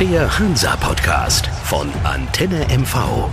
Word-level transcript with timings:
Der 0.00 0.38
Hansa-Podcast 0.38 1.48
von 1.64 1.90
Antenne 2.04 2.64
MV. 2.70 3.28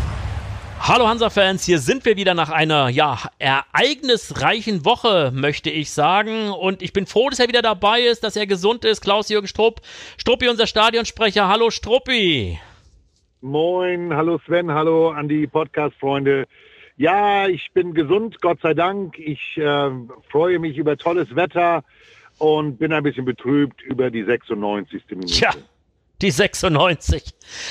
Hallo 0.80 1.08
Hansa-Fans, 1.08 1.64
hier 1.64 1.78
sind 1.78 2.04
wir 2.06 2.18
wieder 2.18 2.34
nach 2.34 2.50
einer, 2.50 2.90
ja, 2.90 3.20
ereignisreichen 3.38 4.84
Woche, 4.84 5.32
möchte 5.32 5.70
ich 5.70 5.92
sagen. 5.92 6.50
Und 6.50 6.82
ich 6.82 6.92
bin 6.92 7.06
froh, 7.06 7.30
dass 7.30 7.40
er 7.40 7.48
wieder 7.50 7.62
dabei 7.62 8.02
ist, 8.02 8.24
dass 8.24 8.36
er 8.36 8.48
gesund 8.48 8.84
ist. 8.84 9.02
Klaus-Jürgen 9.02 9.48
Strupp. 9.48 9.82
Struppi, 10.18 10.50
unser 10.50 10.66
Stadionsprecher. 10.66 11.48
Hallo 11.48 11.70
Struppi. 11.70 12.60
Moin, 13.42 14.16
hallo 14.16 14.40
Sven, 14.48 14.72
hallo 14.72 15.12
an 15.12 15.28
die 15.28 15.46
Podcast-Freunde. 15.46 16.48
Ja, 16.98 17.48
ich 17.48 17.70
bin 17.76 17.94
gesund, 17.94 18.42
Gott 18.42 18.60
sei 18.62 18.74
Dank. 18.74 19.20
Ich 19.20 19.56
äh, 19.58 19.92
freue 20.32 20.58
mich 20.58 20.80
über 20.80 20.98
tolles 20.98 21.36
Wetter 21.36 21.84
und 22.40 22.80
bin 22.80 22.92
ein 22.92 23.04
bisschen 23.04 23.26
betrübt 23.26 23.84
über 23.84 24.10
die 24.10 24.24
96. 24.24 25.04
Minute. 25.12 25.28
Tja, 25.28 25.52
die 26.22 26.32
96. 26.32 27.24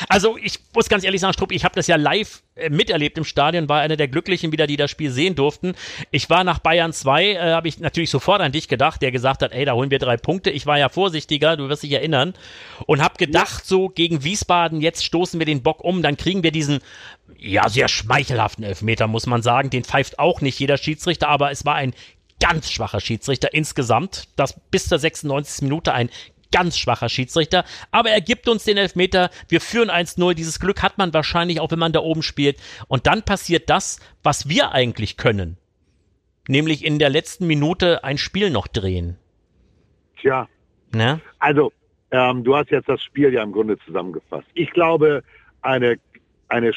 Also 0.09 0.37
ich 0.37 0.59
muss 0.75 0.89
ganz 0.89 1.05
ehrlich 1.05 1.21
sagen, 1.21 1.33
Strupp, 1.33 1.53
ich 1.53 1.65
habe 1.65 1.75
das 1.75 1.87
ja 1.87 1.97
live 1.97 2.43
äh, 2.55 2.69
miterlebt 2.70 3.17
im 3.19 3.25
Stadion, 3.25 3.69
war 3.69 3.80
einer 3.80 3.97
der 3.97 4.09
Glücklichen 4.09 4.53
wieder, 4.53 4.67
die 4.67 4.77
das 4.77 4.91
Spiel 4.91 5.11
sehen 5.11 5.34
durften. 5.34 5.75
Ich 6.11 6.30
war 6.30 6.45
nach 6.45 6.59
Bayern 6.59 6.93
2, 6.93 7.25
äh, 7.25 7.39
habe 7.53 7.69
ich 7.69 7.80
natürlich 7.80 8.11
sofort 8.11 8.41
an 8.41 8.53
dich 8.53 8.69
gedacht, 8.69 9.03
der 9.03 9.11
gesagt 9.11 9.43
hat, 9.43 9.53
ey, 9.53 9.65
da 9.65 9.73
holen 9.73 9.91
wir 9.91 9.98
drei 9.98 10.17
Punkte. 10.17 10.51
Ich 10.51 10.67
war 10.67 10.79
ja 10.79 10.89
vorsichtiger, 10.89 11.57
du 11.57 11.69
wirst 11.69 11.83
dich 11.83 11.93
erinnern. 11.93 12.34
Und 12.87 13.03
habe 13.03 13.17
gedacht, 13.17 13.61
ja. 13.61 13.65
so 13.65 13.89
gegen 13.89 14.25
Wiesbaden, 14.25 14.81
jetzt 14.81 15.05
stoßen 15.05 15.41
wir 15.41 15.47
den 15.47 15.62
Bock 15.62 15.83
um, 15.83 16.03
dann 16.03 16.17
kriegen 16.17 16.42
wir 16.42 16.53
diesen, 16.53 16.81
ja, 17.39 17.69
sehr 17.69 17.89
schmeichelhaften 17.89 18.65
Elfmeter, 18.65 19.06
muss 19.06 19.27
man 19.27 19.42
sagen. 19.42 19.70
Den 19.70 19.84
pfeift 19.84 20.19
auch 20.19 20.41
nicht 20.41 20.59
jeder 20.59 20.77
Schiedsrichter, 20.77 21.29
aber 21.29 21.51
es 21.51 21.65
war 21.65 21.75
ein 21.75 21.95
ganz 22.41 22.70
schwacher 22.70 23.01
Schiedsrichter 23.01 23.55
insgesamt. 23.55 24.29
Das 24.37 24.55
bis 24.70 24.89
zur 24.89 24.98
96. 24.98 25.62
Minute 25.62 25.95
ein 25.95 26.11
ganz 26.54 26.78
schwacher 26.78 27.08
Schiedsrichter, 27.08 27.64
aber 27.90 28.10
er 28.10 28.20
gibt 28.20 28.48
uns 28.48 28.62
den 28.62 28.76
Elfmeter. 28.76 29.30
Wir 29.48 29.60
führen 29.60 29.90
1-0. 29.90 30.34
Dieses 30.34 30.61
Glück 30.61 30.84
hat 30.84 30.98
man 30.98 31.12
wahrscheinlich 31.12 31.58
auch, 31.58 31.72
wenn 31.72 31.80
man 31.80 31.92
da 31.92 31.98
oben 31.98 32.22
spielt. 32.22 32.61
Und 32.86 33.08
dann 33.08 33.24
passiert 33.24 33.69
das, 33.69 33.98
was 34.22 34.48
wir 34.48 34.70
eigentlich 34.70 35.16
können. 35.16 35.56
Nämlich 36.46 36.84
in 36.84 37.00
der 37.00 37.11
letzten 37.11 37.48
Minute 37.48 38.05
ein 38.05 38.19
Spiel 38.19 38.50
noch 38.50 38.69
drehen. 38.69 39.19
Tja. 40.20 40.48
Ne? 40.92 41.20
Also, 41.41 41.72
ähm, 42.12 42.44
du 42.44 42.55
hast 42.55 42.70
jetzt 42.70 42.89
das 42.89 43.02
Spiel 43.02 43.33
ja 43.33 43.42
im 43.42 43.50
Grunde 43.50 43.77
zusammengefasst. 43.80 44.46
Ich 44.55 44.70
glaube, 44.70 45.24
eine, 45.62 45.96
eine 46.48 46.72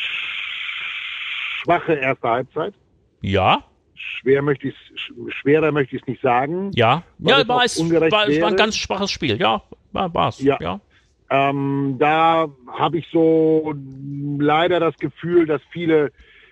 schwache 1.62 1.94
erste 1.94 2.28
Halbzeit. 2.28 2.74
Ja 3.22 3.64
schwer 3.98 4.42
möchte 4.42 4.70
ich 4.70 4.76
schwerer 5.30 5.72
möchte 5.72 5.96
ich 5.96 6.02
es 6.02 6.08
nicht 6.08 6.22
sagen. 6.22 6.72
Ja, 6.74 7.04
ja, 7.20 7.48
war 7.48 7.64
es, 7.64 7.80
war, 7.80 8.30
es 8.30 8.42
war 8.42 8.50
ein 8.50 8.56
ganz 8.56 8.76
schwaches 8.76 9.12
Spiel. 9.12 9.38
Ja, 9.38 9.64
war 9.92 10.30
es. 10.30 10.42
Ja. 10.42 10.58
ja. 10.60 10.80
Ähm, 11.30 11.98
da 12.00 12.48
habe 12.68 13.00
ich 13.00 13.08
so 13.12 13.74
leider 14.38 14.80
das 14.80 14.96
Gefühl, 14.98 15.46
dass 15.46 15.62
viele 15.72 16.12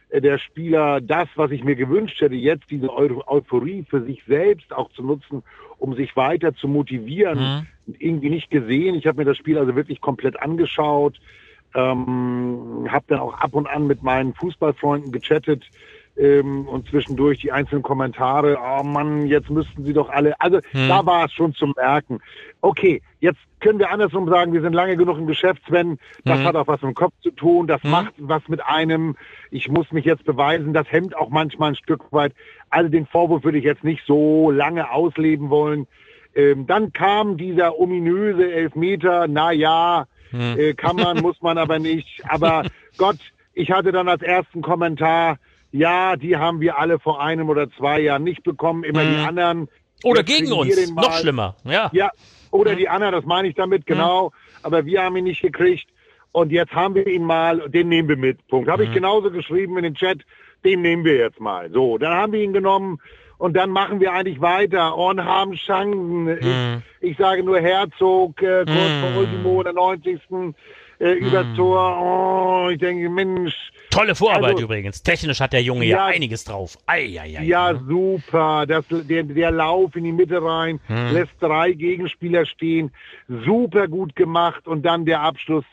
äh, 0.10 0.22
der 0.22 0.38
Spieler 0.38 1.02
das, 1.02 1.28
was 1.36 1.52
ich 1.52 1.64
mir 1.64 1.76
gewünscht 1.76 2.20
hätte, 2.22 2.36
jetzt 2.36 2.70
diese 2.70 2.94
Euphorie 2.94 3.86
für 3.90 4.04
sich 4.04 4.24
selbst 4.28 4.74
auch 4.74 4.92
zu 4.92 5.04
nutzen, 5.04 5.44
um 5.78 5.96
sich 5.96 6.16
weiter 6.16 6.56
zu 6.56 6.68
motivieren, 6.68 7.68
mhm. 7.88 7.96
irgendwie 8.00 8.30
nicht 8.30 8.50
gesehen. 8.50 8.96
Ich 8.96 9.08
habe 9.08 9.18
mir 9.18 9.26
das 9.26 9.38
Spiel 9.38 9.58
also 9.58 9.76
wirklich 9.76 10.02
komplett 10.02 10.42
angeschaut, 10.42 11.20
ähm, 11.74 12.88
habe 12.90 13.06
dann 13.08 13.20
auch 13.20 13.34
ab 13.34 13.54
und 13.54 13.68
an 13.68 13.88
mit 13.88 14.04
meinen 14.04 14.34
Fußballfreunden 14.34 15.12
gechattet, 15.12 15.64
ähm, 16.18 16.68
und 16.68 16.88
zwischendurch 16.90 17.40
die 17.40 17.52
einzelnen 17.52 17.84
Kommentare, 17.84 18.58
oh 18.58 18.84
Mann, 18.84 19.28
jetzt 19.28 19.50
müssten 19.50 19.84
sie 19.84 19.94
doch 19.94 20.10
alle, 20.10 20.40
also 20.40 20.60
hm. 20.72 20.88
da 20.88 21.06
war 21.06 21.26
es 21.26 21.34
schon 21.34 21.54
zu 21.54 21.68
merken. 21.76 22.20
Okay, 22.62 23.02
jetzt 23.20 23.40
können 23.60 23.80
wir 23.80 23.92
andersrum 23.92 24.30
sagen, 24.30 24.54
wir 24.54 24.62
sind 24.62 24.74
lange 24.74 24.96
genug 24.96 25.18
im 25.18 25.28
Geschäft, 25.28 25.62
Sven, 25.68 26.00
das 26.24 26.40
hm. 26.40 26.46
hat 26.46 26.56
auch 26.56 26.68
was 26.68 26.82
mit 26.82 26.92
dem 26.92 26.96
Kopf 26.96 27.14
zu 27.22 27.32
tun, 27.32 27.68
das 27.68 27.84
hm. 27.84 27.92
macht 27.92 28.14
was 28.18 28.48
mit 28.48 28.66
einem, 28.66 29.16
ich 29.52 29.68
muss 29.70 29.92
mich 29.92 30.06
jetzt 30.06 30.24
beweisen, 30.26 30.74
das 30.74 30.90
hemmt 30.92 31.16
auch 31.16 31.30
manchmal 31.30 31.72
ein 31.72 31.76
Stück 31.76 32.12
weit. 32.12 32.34
Also 32.70 32.90
den 32.90 33.06
Vorwurf 33.06 33.44
würde 33.44 33.58
ich 33.58 33.66
jetzt 33.66 33.84
nicht 33.84 34.04
so 34.06 34.52
lange 34.52 34.92
ausleben 34.92 35.50
wollen. 35.50 35.88
Ähm, 36.36 36.68
dann 36.68 36.92
kam 36.92 37.38
dieser 37.38 37.80
ominöse 37.80 38.52
Elfmeter, 38.52 39.28
na 39.28 39.52
ja, 39.52 40.06
hm. 40.32 40.60
äh, 40.60 40.74
kann 40.74 40.96
man, 40.96 41.18
muss 41.22 41.42
man 41.42 41.58
aber 41.58 41.80
nicht, 41.80 42.22
aber 42.28 42.64
Gott, 42.98 43.18
ich 43.54 43.72
hatte 43.72 43.92
dann 43.92 44.10
als 44.10 44.22
ersten 44.22 44.62
Kommentar, 44.62 45.38
ja, 45.76 46.16
die 46.16 46.38
haben 46.38 46.62
wir 46.62 46.78
alle 46.78 47.00
vor 47.00 47.22
einem 47.22 47.50
oder 47.50 47.70
zwei 47.72 48.00
Jahren 48.00 48.24
nicht 48.24 48.44
bekommen, 48.44 48.84
immer 48.84 49.04
mhm. 49.04 49.12
die 49.12 49.28
anderen. 49.28 49.68
Oder 50.04 50.24
gegen 50.24 50.52
uns, 50.52 50.92
noch 50.92 51.14
schlimmer. 51.18 51.56
Ja, 51.66 51.90
ja 51.94 52.12
oder 52.52 52.74
mhm. 52.74 52.78
die 52.78 52.90
anderen, 52.90 53.14
das 53.14 53.26
meine 53.26 53.50
ich 53.50 53.56
damit, 53.56 53.82
mhm. 53.82 53.94
genau. 53.94 54.26
Mhm. 54.26 54.60
Aber 54.64 54.86
wir 54.86 55.04
haben 55.04 55.18
ihn 55.18 55.26
nicht 55.26 55.42
gekriegt. 55.42 55.88
Und 56.32 56.52
jetzt 56.52 56.74
haben 56.74 56.96
wir 56.96 57.08
ihn 57.08 57.24
mal, 57.24 57.70
den 57.70 57.88
nehmen 57.90 58.10
wir 58.10 58.18
mit. 58.18 58.46
Punkt. 58.48 58.70
Habe 58.70 58.84
ich 58.84 58.90
mhm. 58.90 58.96
genauso 58.96 59.32
geschrieben 59.32 59.78
in 59.78 59.84
den 59.84 59.96
Chat, 59.96 60.20
den 60.64 60.82
nehmen 60.82 61.06
wir 61.06 61.16
jetzt 61.16 61.40
mal. 61.40 61.70
So, 61.72 61.98
dann 61.98 62.14
haben 62.14 62.34
wir 62.34 62.42
ihn 62.42 62.54
genommen 62.54 63.00
und 63.38 63.56
dann 63.56 63.70
machen 63.70 64.00
wir 64.00 64.14
eigentlich 64.14 64.42
weiter 64.42 64.98
und 64.98 65.24
haben 65.24 65.54
Chancen. 65.56 66.28
Ich, 66.38 66.46
mhm. 66.46 66.84
ich, 67.02 67.18
sage 67.18 67.44
nur 67.44 67.60
Herzog, 67.60 68.42
äh, 68.42 68.66
kurz 68.66 68.92
vor 69.02 69.18
Ultimo, 69.18 69.64
der 69.64 69.74
90 69.74 70.20
äh, 71.00 71.14
übers 71.14 71.46
hm. 71.48 71.56
Tor. 71.56 72.02
Oh, 72.02 72.70
ich 72.70 72.80
denke, 72.80 73.10
Mensch. 73.10 73.54
Tolle 73.96 74.16
Vorarbeit 74.16 74.52
also, 74.52 74.64
übrigens. 74.64 75.02
Technisch 75.04 75.40
hat 75.40 75.54
der 75.54 75.62
Junge 75.62 75.86
ja, 75.86 75.98
ja 75.98 76.06
einiges 76.06 76.44
drauf. 76.44 76.78
Ei, 76.86 77.18
ei, 77.20 77.38
ei, 77.40 77.44
ja, 77.44 77.74
ne? 77.74 77.82
super. 77.88 78.66
Das, 78.68 78.86
der, 78.90 79.24
der 79.24 79.52
Lauf 79.52 79.96
in 79.96 80.04
die 80.04 80.12
Mitte 80.12 80.44
rein, 80.44 80.80
hm. 80.88 81.14
lässt 81.14 81.34
drei 81.40 81.72
Gegenspieler 81.72 82.46
stehen. 82.46 82.92
Super 83.28 83.88
gut 83.88 84.16
gemacht. 84.16 84.68
Und 84.68 84.84
dann 84.86 85.06
der 85.06 85.22
Abschluss. 85.22 85.66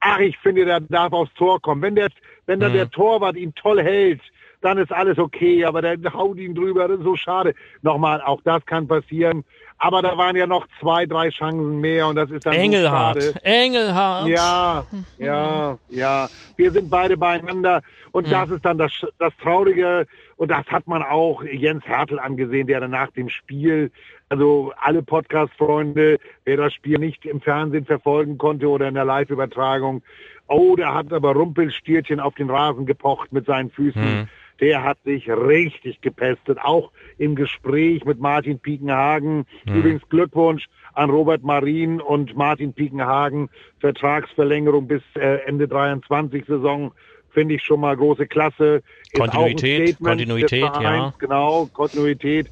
Ach, 0.00 0.18
ich 0.20 0.36
finde, 0.38 0.64
der 0.64 0.80
darf 0.80 1.12
aufs 1.12 1.34
Tor 1.34 1.60
kommen. 1.60 1.82
Wenn 1.82 1.96
der, 1.96 2.08
wenn 2.46 2.60
dann 2.60 2.70
hm. 2.70 2.76
der 2.76 2.90
Torwart 2.90 3.36
ihn 3.36 3.54
toll 3.54 3.82
hält, 3.82 4.20
dann 4.64 4.78
ist 4.78 4.92
alles 4.92 5.18
okay, 5.18 5.64
aber 5.64 5.82
der 5.82 5.98
haut 6.14 6.38
ihn 6.38 6.54
drüber, 6.54 6.88
das 6.88 6.98
ist 6.98 7.04
so 7.04 7.16
schade. 7.16 7.54
Nochmal, 7.82 8.22
auch 8.22 8.40
das 8.44 8.64
kann 8.64 8.88
passieren. 8.88 9.44
Aber 9.84 10.00
da 10.00 10.16
waren 10.16 10.34
ja 10.34 10.46
noch 10.46 10.66
zwei, 10.80 11.04
drei 11.04 11.28
Chancen 11.28 11.78
mehr 11.78 12.06
und 12.08 12.16
das 12.16 12.30
ist 12.30 12.46
dann 12.46 12.54
Engelhardt. 12.54 13.20
So 13.20 13.32
Engelhardt. 13.42 14.28
Ja, 14.28 14.86
ja, 15.18 15.78
ja. 15.90 16.28
Wir 16.56 16.70
sind 16.70 16.88
beide 16.88 17.18
beieinander 17.18 17.82
und 18.10 18.26
mhm. 18.26 18.30
das 18.30 18.48
ist 18.48 18.64
dann 18.64 18.78
das, 18.78 18.92
das 19.18 19.36
Traurige 19.42 20.06
und 20.36 20.50
das 20.50 20.66
hat 20.68 20.86
man 20.86 21.02
auch 21.02 21.42
Jens 21.42 21.84
Hertel 21.84 22.18
angesehen, 22.18 22.66
der 22.66 22.80
dann 22.80 22.92
nach 22.92 23.10
dem 23.10 23.28
Spiel, 23.28 23.90
also 24.30 24.72
alle 24.78 25.02
Podcast-Freunde, 25.02 26.16
wer 26.46 26.56
das 26.56 26.72
Spiel 26.72 26.98
nicht 26.98 27.26
im 27.26 27.42
Fernsehen 27.42 27.84
verfolgen 27.84 28.38
konnte 28.38 28.70
oder 28.70 28.88
in 28.88 28.94
der 28.94 29.04
Live-Übertragung, 29.04 30.02
oh, 30.46 30.76
der 30.76 30.94
hat 30.94 31.12
aber 31.12 31.34
Rumpelstierchen 31.34 32.20
auf 32.20 32.34
den 32.36 32.48
Rasen 32.48 32.86
gepocht 32.86 33.34
mit 33.34 33.44
seinen 33.44 33.70
Füßen. 33.70 34.02
Mhm 34.02 34.28
der 34.60 34.82
hat 34.82 34.98
sich 35.04 35.28
richtig 35.28 36.00
gepestet, 36.00 36.58
auch 36.62 36.90
im 37.18 37.34
Gespräch 37.34 38.04
mit 38.04 38.20
Martin 38.20 38.58
Piekenhagen. 38.58 39.46
Mhm. 39.64 39.74
Übrigens 39.74 40.08
Glückwunsch 40.08 40.66
an 40.92 41.10
Robert 41.10 41.42
Marin 41.42 42.00
und 42.00 42.36
Martin 42.36 42.72
Piekenhagen. 42.72 43.50
Vertragsverlängerung 43.80 44.86
bis 44.86 45.02
äh, 45.16 45.44
Ende 45.46 45.68
23 45.68 46.44
Saison 46.46 46.92
finde 47.30 47.56
ich 47.56 47.62
schon 47.62 47.80
mal 47.80 47.96
große 47.96 48.26
Klasse. 48.26 48.82
Kontinuität, 49.16 49.98
Kontinuität, 49.98 50.60
Vereins, 50.60 50.82
ja. 50.82 51.14
Genau, 51.18 51.68
Kontinuität. 51.72 52.50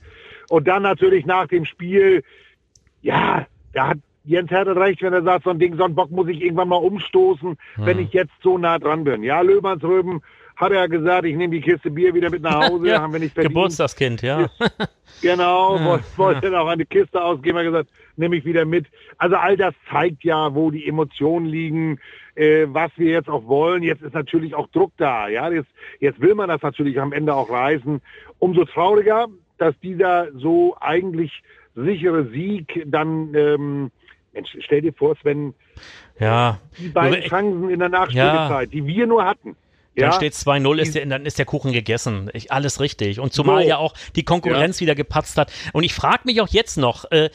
Und 0.51 0.67
dann 0.67 0.83
natürlich 0.83 1.25
nach 1.25 1.47
dem 1.47 1.65
Spiel, 1.65 2.25
ja, 3.01 3.47
da 3.73 3.89
hat 3.89 3.99
Jens 4.25 4.51
Hertel 4.51 4.79
recht, 4.79 5.03
wenn 5.03 5.13
er 5.13 5.23
sagt, 5.23 5.45
so 5.45 5.51
ein 5.51 5.59
Ding, 5.59 5.77
so 5.77 5.85
ein 5.85 5.95
Bock 5.95 6.11
muss 6.11 6.29
ich 6.29 6.43
irgendwann 6.43 6.69
mal 6.69 6.77
umstoßen, 6.77 7.57
hm. 7.75 7.87
wenn 7.87 7.99
ich 7.99 8.13
jetzt 8.13 8.35
so 8.43 8.59
nah 8.59 8.79
dran 8.79 9.05
bin. 9.05 9.23
Ja, 9.23 9.41
Löhmannsröben 9.41 10.21
hat 10.57 10.73
er 10.73 10.89
gesagt, 10.89 11.25
ich 11.27 11.37
nehme 11.37 11.55
die 11.55 11.61
Kiste 11.61 11.91
Bier 11.91 12.15
wieder 12.15 12.31
mit 12.31 12.43
nach 12.43 12.69
Hause, 12.69 12.89
ja, 12.89 13.01
haben 13.01 13.13
wir 13.13 13.21
nicht 13.21 13.35
verdient. 13.35 13.55
Geburtstagskind, 13.55 14.23
ja. 14.23 14.51
genau, 15.23 15.77
ja. 15.79 16.01
wollte 16.17 16.43
dann 16.43 16.55
auch 16.55 16.69
eine 16.69 16.87
Kiste 16.87 17.23
ausgeben, 17.23 17.59
hat 17.59 17.65
gesagt, 17.65 17.91
nehme 18.17 18.37
ich 18.37 18.45
wieder 18.45 18.65
mit. 18.65 18.87
Also 19.19 19.37
all 19.37 19.57
das 19.57 19.75
zeigt 19.91 20.25
ja, 20.25 20.55
wo 20.55 20.71
die 20.71 20.87
Emotionen 20.87 21.47
liegen, 21.47 21.99
äh, 22.35 22.67
was 22.69 22.91
wir 22.97 23.11
jetzt 23.11 23.29
auch 23.29 23.47
wollen. 23.47 23.83
Jetzt 23.83 24.03
ist 24.03 24.15
natürlich 24.15 24.55
auch 24.55 24.69
Druck 24.69 24.93
da, 24.97 25.29
ja. 25.29 25.51
Jetzt, 25.51 25.71
jetzt 26.01 26.21
will 26.21 26.35
man 26.35 26.49
das 26.49 26.63
natürlich 26.63 27.01
am 27.01 27.13
Ende 27.13 27.35
auch 27.35 27.51
reißen. 27.51 28.01
Umso 28.39 28.65
trauriger, 28.65 29.29
dass 29.59 29.79
dieser 29.81 30.29
so 30.33 30.77
eigentlich 30.81 31.43
sichere 31.75 32.27
Sieg 32.27 32.83
dann, 32.87 33.35
ähm, 33.35 33.91
Mensch, 34.33 34.57
stell 34.61 34.81
dir 34.81 34.93
vor, 34.93 35.17
Sven, 35.17 35.55
ja. 36.19 36.59
die 36.79 36.89
beiden 36.89 37.23
Chancen 37.23 37.71
in 37.71 37.79
der 37.79 37.89
Nachspielzeit, 37.89 38.51
ja. 38.51 38.81
die 38.81 38.87
wir 38.87 39.07
nur 39.07 39.25
hatten, 39.25 39.57
dann 39.95 40.11
ja, 40.11 40.13
steht 40.13 40.33
2-0, 40.33 40.79
ist 40.79 40.95
der, 40.95 41.07
dann 41.07 41.27
ist 41.27 41.39
der 41.39 41.45
Kuchen 41.45 41.73
gegessen. 41.73 42.31
Ich, 42.33 42.51
alles 42.51 42.81
richtig. 42.81 43.21
Und 43.21 43.33
zumal 43.33 43.63
so. 43.63 43.69
ja 43.69 43.77
auch 43.77 43.95
die 44.17 44.25
Konkurrenz 44.25 44.79
ja. 44.79 44.83
wieder 44.83 44.95
gepatzt 44.95 45.37
hat. 45.37 45.53
Und 45.73 45.85
ich 45.85 45.93
frage 45.93 46.23
mich 46.25 46.41
auch 46.41 46.49
jetzt 46.49 46.79
noch, 46.79 47.11
äh, 47.11 47.29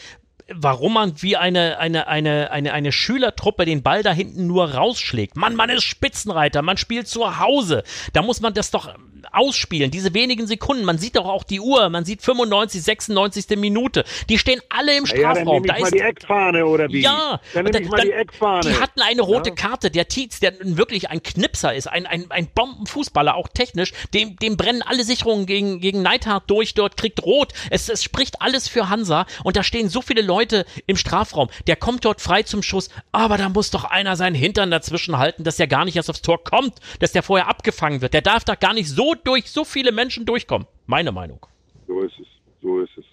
warum 0.51 0.93
man 0.93 1.21
wie 1.21 1.37
eine, 1.37 1.77
eine, 1.77 2.07
eine, 2.07 2.51
eine, 2.51 2.73
eine 2.73 2.91
Schülertruppe 2.91 3.65
den 3.65 3.83
Ball 3.83 4.01
da 4.01 4.11
hinten 4.11 4.47
nur 4.47 4.73
rausschlägt. 4.73 5.35
Mann, 5.35 5.55
man 5.55 5.69
ist 5.69 5.83
Spitzenreiter, 5.83 6.61
man 6.61 6.77
spielt 6.77 7.07
zu 7.07 7.39
Hause. 7.39 7.83
Da 8.13 8.21
muss 8.21 8.41
man 8.41 8.53
das 8.53 8.71
doch 8.71 8.95
ausspielen, 9.31 9.91
diese 9.91 10.13
wenigen 10.13 10.47
Sekunden, 10.47 10.85
man 10.85 10.97
sieht 10.97 11.15
doch 11.15 11.25
auch 11.25 11.43
die 11.43 11.59
Uhr, 11.59 11.89
man 11.89 12.05
sieht 12.05 12.21
95, 12.21 12.83
96. 12.83 13.57
Minute, 13.57 14.03
die 14.29 14.37
stehen 14.37 14.61
alle 14.69 14.97
im 14.97 15.05
Strafraum. 15.05 15.63
Ja, 15.65 15.73
dann 15.73 15.81
da 15.81 15.85
ist 15.85 15.93
die 15.93 15.99
Eckfahne 15.99 16.65
oder 16.65 16.89
wie? 16.89 17.01
Ja, 17.01 17.39
dann 17.53 17.65
nehme 17.65 17.81
ich 17.81 17.89
mal 17.89 18.01
die 18.01 18.11
Eckfahne. 18.11 18.69
Die 18.69 18.79
hatten 18.79 19.01
eine 19.01 19.21
rote 19.21 19.49
ja. 19.49 19.55
Karte, 19.55 19.91
der 19.91 20.07
Tietz, 20.07 20.39
der 20.39 20.53
wirklich 20.59 21.09
ein 21.09 21.23
Knipser 21.23 21.73
ist, 21.73 21.87
ein, 21.87 22.05
ein, 22.05 22.25
ein 22.29 22.47
Bombenfußballer, 22.47 23.35
auch 23.35 23.47
technisch, 23.47 23.93
dem, 24.13 24.35
dem 24.37 24.57
brennen 24.57 24.81
alle 24.81 25.03
Sicherungen 25.03 25.45
gegen, 25.45 25.79
gegen 25.79 26.01
Neidhardt 26.01 26.49
durch, 26.49 26.73
dort 26.73 26.97
kriegt 26.97 27.23
rot, 27.23 27.53
es, 27.69 27.89
es 27.89 28.03
spricht 28.03 28.41
alles 28.41 28.67
für 28.67 28.89
Hansa 28.89 29.25
und 29.43 29.55
da 29.55 29.63
stehen 29.63 29.89
so 29.89 30.01
viele 30.01 30.21
Leute 30.21 30.65
im 30.85 30.97
Strafraum, 30.97 31.49
der 31.67 31.75
kommt 31.75 32.05
dort 32.05 32.21
frei 32.21 32.43
zum 32.43 32.63
Schuss, 32.63 32.89
aber 33.11 33.37
da 33.37 33.49
muss 33.49 33.71
doch 33.71 33.83
einer 33.83 34.15
seinen 34.15 34.35
Hintern 34.35 34.71
dazwischen 34.71 35.17
halten, 35.17 35.43
dass 35.43 35.57
der 35.57 35.67
gar 35.67 35.85
nicht 35.85 35.95
erst 35.95 36.09
aufs 36.09 36.21
Tor 36.21 36.43
kommt, 36.43 36.75
dass 36.99 37.11
der 37.11 37.23
vorher 37.23 37.47
abgefangen 37.47 38.01
wird, 38.01 38.13
der 38.13 38.21
darf 38.21 38.43
da 38.43 38.55
gar 38.55 38.73
nicht 38.73 38.89
so 38.89 39.15
durch 39.23 39.49
so 39.51 39.63
viele 39.63 39.91
Menschen 39.91 40.25
durchkommen, 40.25 40.67
meine 40.85 41.11
Meinung. 41.11 41.45
So 41.87 42.01
ist 42.01 42.19
es, 42.19 42.27
so 42.61 42.79
ist 42.79 42.97
es. 42.97 43.05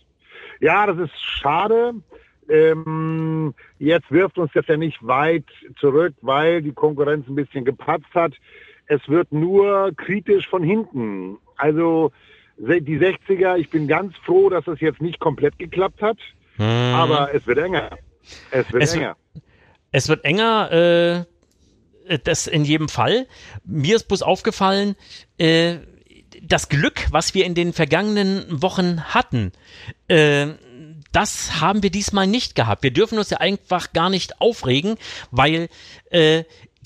Ja, 0.60 0.86
das 0.86 0.98
ist 0.98 1.20
schade. 1.20 1.94
Ähm, 2.48 3.54
jetzt 3.78 4.10
wirft 4.10 4.38
uns 4.38 4.50
das 4.54 4.66
ja 4.66 4.76
nicht 4.76 4.98
weit 5.06 5.44
zurück, 5.78 6.14
weil 6.20 6.62
die 6.62 6.72
Konkurrenz 6.72 7.26
ein 7.28 7.34
bisschen 7.34 7.64
gepatzt 7.64 8.14
hat. 8.14 8.34
Es 8.86 9.00
wird 9.08 9.32
nur 9.32 9.92
kritisch 9.96 10.48
von 10.48 10.62
hinten. 10.62 11.38
Also 11.56 12.12
die 12.56 12.98
60er, 12.98 13.56
ich 13.56 13.70
bin 13.70 13.88
ganz 13.88 14.14
froh, 14.24 14.48
dass 14.48 14.66
es 14.66 14.80
jetzt 14.80 15.00
nicht 15.00 15.18
komplett 15.18 15.58
geklappt 15.58 16.00
hat, 16.02 16.18
hm. 16.56 16.64
aber 16.94 17.34
es 17.34 17.46
wird 17.46 17.58
enger. 17.58 17.90
Es 18.50 18.72
wird 18.72 18.82
es, 18.82 18.94
enger. 18.94 19.16
Es 19.90 20.08
wird 20.08 20.24
enger, 20.24 21.26
äh, 22.08 22.18
das 22.22 22.46
in 22.46 22.64
jedem 22.64 22.88
Fall. 22.88 23.26
Mir 23.64 23.96
ist 23.96 24.08
bloß 24.08 24.22
aufgefallen, 24.22 24.94
äh, 25.38 25.78
das 26.42 26.68
Glück, 26.68 27.06
was 27.10 27.34
wir 27.34 27.44
in 27.44 27.54
den 27.54 27.72
vergangenen 27.72 28.44
Wochen 28.62 29.02
hatten, 29.04 29.52
äh, 30.08 30.48
das 31.12 31.60
haben 31.60 31.82
wir 31.82 31.90
diesmal 31.90 32.26
nicht 32.26 32.56
gehabt. 32.56 32.82
Wir 32.82 32.90
dürfen 32.90 33.18
uns 33.18 33.30
ja 33.30 33.38
einfach 33.38 33.92
gar 33.92 34.10
nicht 34.10 34.40
aufregen, 34.40 34.96
weil 35.30 35.68
äh, 36.10 36.42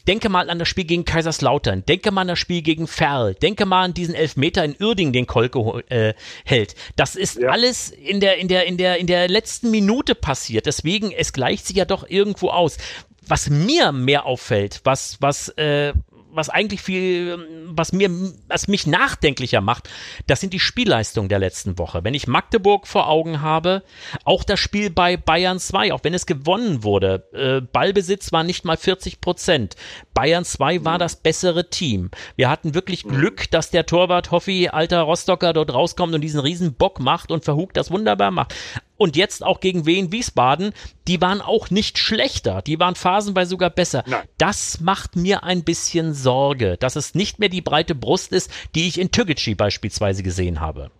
denke 0.07 0.29
mal 0.29 0.51
an 0.51 0.59
das 0.59 0.69
Spiel 0.69 0.85
gegen 0.85 1.05
Kaiserslautern, 1.05 1.85
denke 1.87 2.11
mal 2.11 2.23
an 2.23 2.29
das 2.29 2.39
Spiel 2.39 2.63
gegen 2.63 2.87
Ferl, 2.87 3.35
denke 3.35 3.67
mal 3.67 3.85
an 3.85 3.95
diesen 3.95 4.15
Elfmeter 4.15 4.65
in 4.65 4.77
Uerding, 4.81 5.13
den 5.13 5.27
Kolke 5.27 5.83
äh, 5.89 6.15
hält. 6.45 6.75
Das 6.97 7.15
ist 7.15 7.39
ja. 7.39 7.51
alles 7.51 7.91
in 7.91 8.21
der, 8.21 8.39
in 8.39 8.49
der, 8.49 8.67
in 8.67 8.77
der, 8.79 8.99
in 8.99 9.07
der 9.07 9.29
letzten 9.29 9.71
Minute 9.71 10.15
passiert. 10.15 10.67
Deswegen, 10.67 11.13
es 11.13 11.33
gleicht 11.33 11.67
sich 11.67 11.77
ja 11.77 11.85
doch 11.85 12.09
irgendwo 12.09 12.49
aus. 12.49 12.79
Was 13.27 13.51
mir 13.51 13.93
mehr 13.93 14.25
auffällt, 14.25 14.81
was, 14.85 15.19
was, 15.21 15.51
äh, 15.51 15.93
was 16.39 16.49
eigentlich 16.49 16.81
viel, 16.81 17.67
was 17.67 17.93
mir, 17.93 18.09
was 18.49 18.69
mich 18.69 18.87
nachdenklicher 18.87 19.61
macht, 19.61 19.91
das 20.27 20.41
sind 20.41 20.55
die 20.55 20.61
Spielleistungen 20.61 21.29
der 21.29 21.39
letzten 21.39 21.79
Woche. 21.79 22.05
Wenn 22.05 22.15
ich 22.15 22.27
Magdeburg 22.27 22.87
vor 22.87 23.09
Augen 23.09 23.43
habe, 23.43 23.83
auch 24.25 24.45
das 24.45 24.61
Spiel 24.61 24.89
bei 24.89 25.17
Bayern 25.17 25.59
2, 25.59 25.93
auch 25.93 26.05
wenn 26.05 26.15
es 26.15 26.25
gewonnen 26.25 26.85
wurde, 26.85 27.29
äh, 27.33 27.61
Ballbesitz 27.61 28.33
war 28.33 28.45
nicht 28.45 28.65
mal 28.65 28.77
40 28.77 29.21
Prozent. 29.21 29.75
Bayern 30.15 30.45
2 30.45 30.85
war 30.85 30.99
das 30.99 31.17
bessere 31.17 31.69
Team. 31.69 32.11
Wir 32.37 32.49
hatten 32.49 32.75
wirklich 32.75 33.03
Glück, 33.03 33.51
dass 33.51 33.71
der 33.71 33.85
Torwart 33.85 34.31
Hoffi, 34.31 34.69
alter 34.69 35.03
Rostocker, 35.03 35.53
dort 35.53 35.75
rauskommt 35.75 36.15
und 36.15 36.21
diesen 36.21 36.41
riesen 36.41 36.75
Bock 36.75 37.01
macht 37.01 37.31
und 37.31 37.45
Verhug 37.45 37.75
das 37.75 37.91
wunderbar 37.91 38.31
macht 38.31 38.55
und 38.99 39.17
jetzt 39.17 39.45
auch 39.45 39.61
gegen 39.61 39.87
Wien 39.87 40.13
Wiesbaden, 40.13 40.73
die 41.07 41.23
waren 41.23 41.41
auch 41.41 41.71
nicht 41.71 41.99
schlechter, 41.99 42.61
die 42.61 42.79
waren 42.79 42.95
phasenweise 42.95 43.51
sogar 43.51 43.71
besser. 43.71 44.05
Nein. 44.07 44.25
Das 44.37 44.81
macht 44.81 45.17
mir 45.17 45.45
ein 45.45 45.65
bisschen 45.65 46.13
Sorge, 46.13 46.77
dass 46.79 46.97
es 46.97 47.15
nicht 47.15 47.39
mehr 47.39 47.49
die 47.49 47.63
breite 47.63 47.95
Brust 47.95 48.33
ist, 48.33 48.53
die 48.75 48.87
ich 48.87 49.01
in 49.01 49.11
Türgeci 49.11 49.55
beispielsweise 49.55 50.23
gesehen 50.23 50.61
habe. 50.61 50.91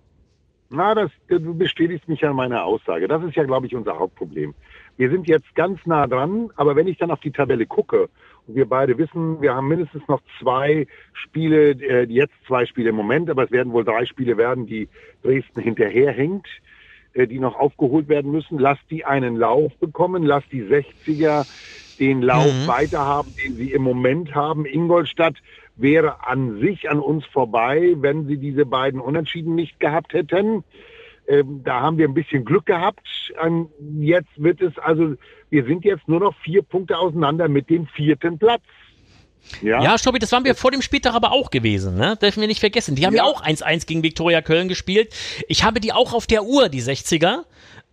Na, 0.71 0.95
das, 0.95 1.11
du 1.29 1.55
bestätigst 1.55 2.09
mich 2.09 2.25
an 2.25 2.37
meiner 2.37 2.65
Aussage. 2.65 3.09
Das 3.09 3.23
ist 3.25 3.35
ja, 3.35 3.45
glaube 3.45 3.67
ich, 3.67 3.75
unser 3.75 3.99
Hauptproblem. 3.99 4.55
Wir 4.99 5.11
sind 5.11 5.27
jetzt 5.27 5.55
ganz 5.55 5.81
nah 5.87 6.07
dran, 6.07 6.51
aber 6.57 6.77
wenn 6.77 6.89
ich 6.89 6.99
dann 6.99 7.11
auf 7.11 7.21
die 7.21 7.31
Tabelle 7.31 7.67
gucke 7.67 8.09
und 8.47 8.55
wir 8.55 8.69
beide 8.69 8.99
wissen, 8.99 9.41
wir 9.41 9.55
haben 9.55 9.69
mindestens 9.69 10.07
noch 10.09 10.21
zwei 10.41 10.87
Spiele, 11.15 11.71
äh, 11.71 12.05
jetzt 12.05 12.35
zwei 12.47 12.67
Spiele 12.67 12.91
im 12.91 12.97
Moment, 12.97 13.31
aber 13.31 13.45
es 13.45 13.51
werden 13.51 13.73
wohl 13.73 13.85
drei 13.85 14.05
Spiele 14.05 14.37
werden, 14.37 14.67
die 14.67 14.89
Dresden 15.23 15.61
hinterherhängt. 15.61 16.47
Äh, 17.19 17.27
die 17.27 17.41
noch 17.41 17.59
aufgeholt 17.59 18.09
werden 18.09 18.31
müssen. 18.31 18.59
Lass 18.59 18.79
die 18.91 19.05
einen 19.05 19.37
Lauf 19.37 19.77
bekommen, 19.79 20.23
lass 20.23 20.45
die 20.53 20.63
60er 20.63 21.47
den 21.99 22.23
Lauf 22.23 22.47
mhm. 22.47 22.69
weiterhaben, 22.69 23.35
den 23.45 23.57
sie 23.57 23.73
im 23.73 23.83
Moment 23.83 24.37
haben. 24.37 24.65
Ingolstadt 24.65 25.35
wäre 25.75 26.25
an 26.29 26.61
sich 26.61 26.89
an 26.89 27.01
uns 27.01 27.27
vorbei, 27.27 27.95
wenn 27.97 28.29
sie 28.29 28.37
diese 28.37 28.67
beiden 28.67 29.01
Unentschieden 29.01 29.57
nicht 29.57 29.81
gehabt 29.81 30.13
hätten. 30.13 30.63
Ähm, 31.27 31.63
da 31.65 31.81
haben 31.81 31.99
wir 31.99 32.07
ein 32.07 32.15
bisschen 32.15 32.45
Glück 32.45 32.67
gehabt. 32.67 33.05
Ähm, 33.45 33.69
jetzt 33.99 34.31
wird 34.37 34.63
es 34.63 34.79
also, 34.79 35.17
wir 35.51 35.65
sind 35.65 35.85
jetzt 35.85 36.07
nur 36.07 36.21
noch 36.21 36.37
vier 36.37 36.63
Punkte 36.63 36.99
auseinander 36.99 37.49
mit 37.49 37.69
dem 37.69 37.89
vierten 37.89 38.39
Platz. 38.39 38.63
Ja, 39.63 39.83
ja 39.83 39.99
Stobby, 39.99 40.19
das 40.19 40.33
waren 40.33 40.45
wir 40.45 40.55
vor 40.55 40.71
dem 40.71 40.83
Spieltag 40.83 41.15
aber 41.15 41.33
auch 41.33 41.51
gewesen, 41.51 41.97
ne? 41.97 42.17
Dürfen 42.17 42.41
wir 42.41 42.49
nicht 42.49 42.61
vergessen. 42.61 42.95
Die 42.95 43.07
haben 43.07 43.15
ja, 43.15 43.25
ja 43.25 43.31
auch 43.31 43.43
1-1 43.43 43.87
gegen 43.87 44.03
Viktoria 44.03 44.43
Köln 44.43 44.69
gespielt. 44.69 45.15
Ich 45.49 45.65
habe 45.65 45.81
die 45.81 45.93
auch 45.93 46.13
auf 46.13 46.27
der 46.27 46.45
Uhr, 46.45 46.69
die 46.69 46.83
60er. 46.83 47.45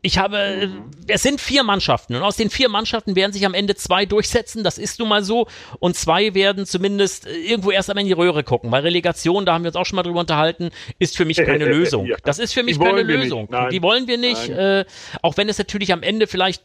Ich 0.06 0.20
habe, 0.20 0.68
mhm. 0.68 0.92
es 1.08 1.24
sind 1.24 1.42
vier 1.42 1.64
Mannschaften 1.64 2.16
und 2.16 2.22
aus 2.22 2.36
den 2.38 2.52
vier 2.52 2.70
Mannschaften 2.70 3.16
werden 3.16 3.34
sich 3.34 3.44
am 3.44 3.56
Ende 3.56 3.74
zwei 3.74 4.06
durchsetzen, 4.06 4.64
das 4.64 4.78
ist 4.78 5.00
nun 5.00 5.10
mal 5.10 5.24
so. 5.24 5.48
Und 5.80 5.96
zwei 5.96 6.36
werden 6.36 6.68
zumindest 6.68 7.26
irgendwo 7.26 7.72
erst 7.72 7.90
einmal 7.90 8.04
in 8.04 8.08
die 8.10 8.14
Röhre 8.14 8.44
gucken, 8.44 8.72
weil 8.72 8.84
Relegation, 8.84 9.48
da 9.48 9.54
haben 9.54 9.64
wir 9.64 9.70
uns 9.70 9.76
auch 9.76 9.86
schon 9.88 9.96
mal 9.96 10.04
drüber 10.04 10.20
unterhalten, 10.20 10.70
ist 11.00 11.18
für 11.18 11.26
mich 11.26 11.38
keine 11.38 11.66
Lösung. 11.74 12.08
Das 12.24 12.38
ist 12.38 12.54
für 12.54 12.62
mich 12.62 12.80
keine 12.80 13.02
Lösung. 13.02 13.50
Die 13.72 13.82
wollen 13.82 14.08
wir 14.08 14.20
nicht, 14.20 14.50
äh, 14.50 14.86
auch 15.24 15.38
wenn 15.38 15.50
es 15.50 15.58
natürlich 15.58 15.92
am 15.92 16.04
Ende 16.04 16.28
vielleicht 16.28 16.62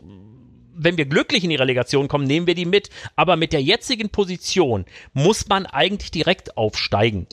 wenn 0.82 0.96
wir 0.96 1.04
glücklich 1.04 1.44
in 1.44 1.50
die 1.50 1.56
Relegation 1.56 2.08
kommen, 2.08 2.26
nehmen 2.26 2.46
wir 2.46 2.54
die 2.54 2.66
mit. 2.66 2.90
Aber 3.16 3.36
mit 3.36 3.52
der 3.52 3.62
jetzigen 3.62 4.10
Position 4.10 4.84
muss 5.12 5.48
man 5.48 5.66
eigentlich 5.66 6.10
direkt 6.10 6.56
aufsteigen. 6.56 7.26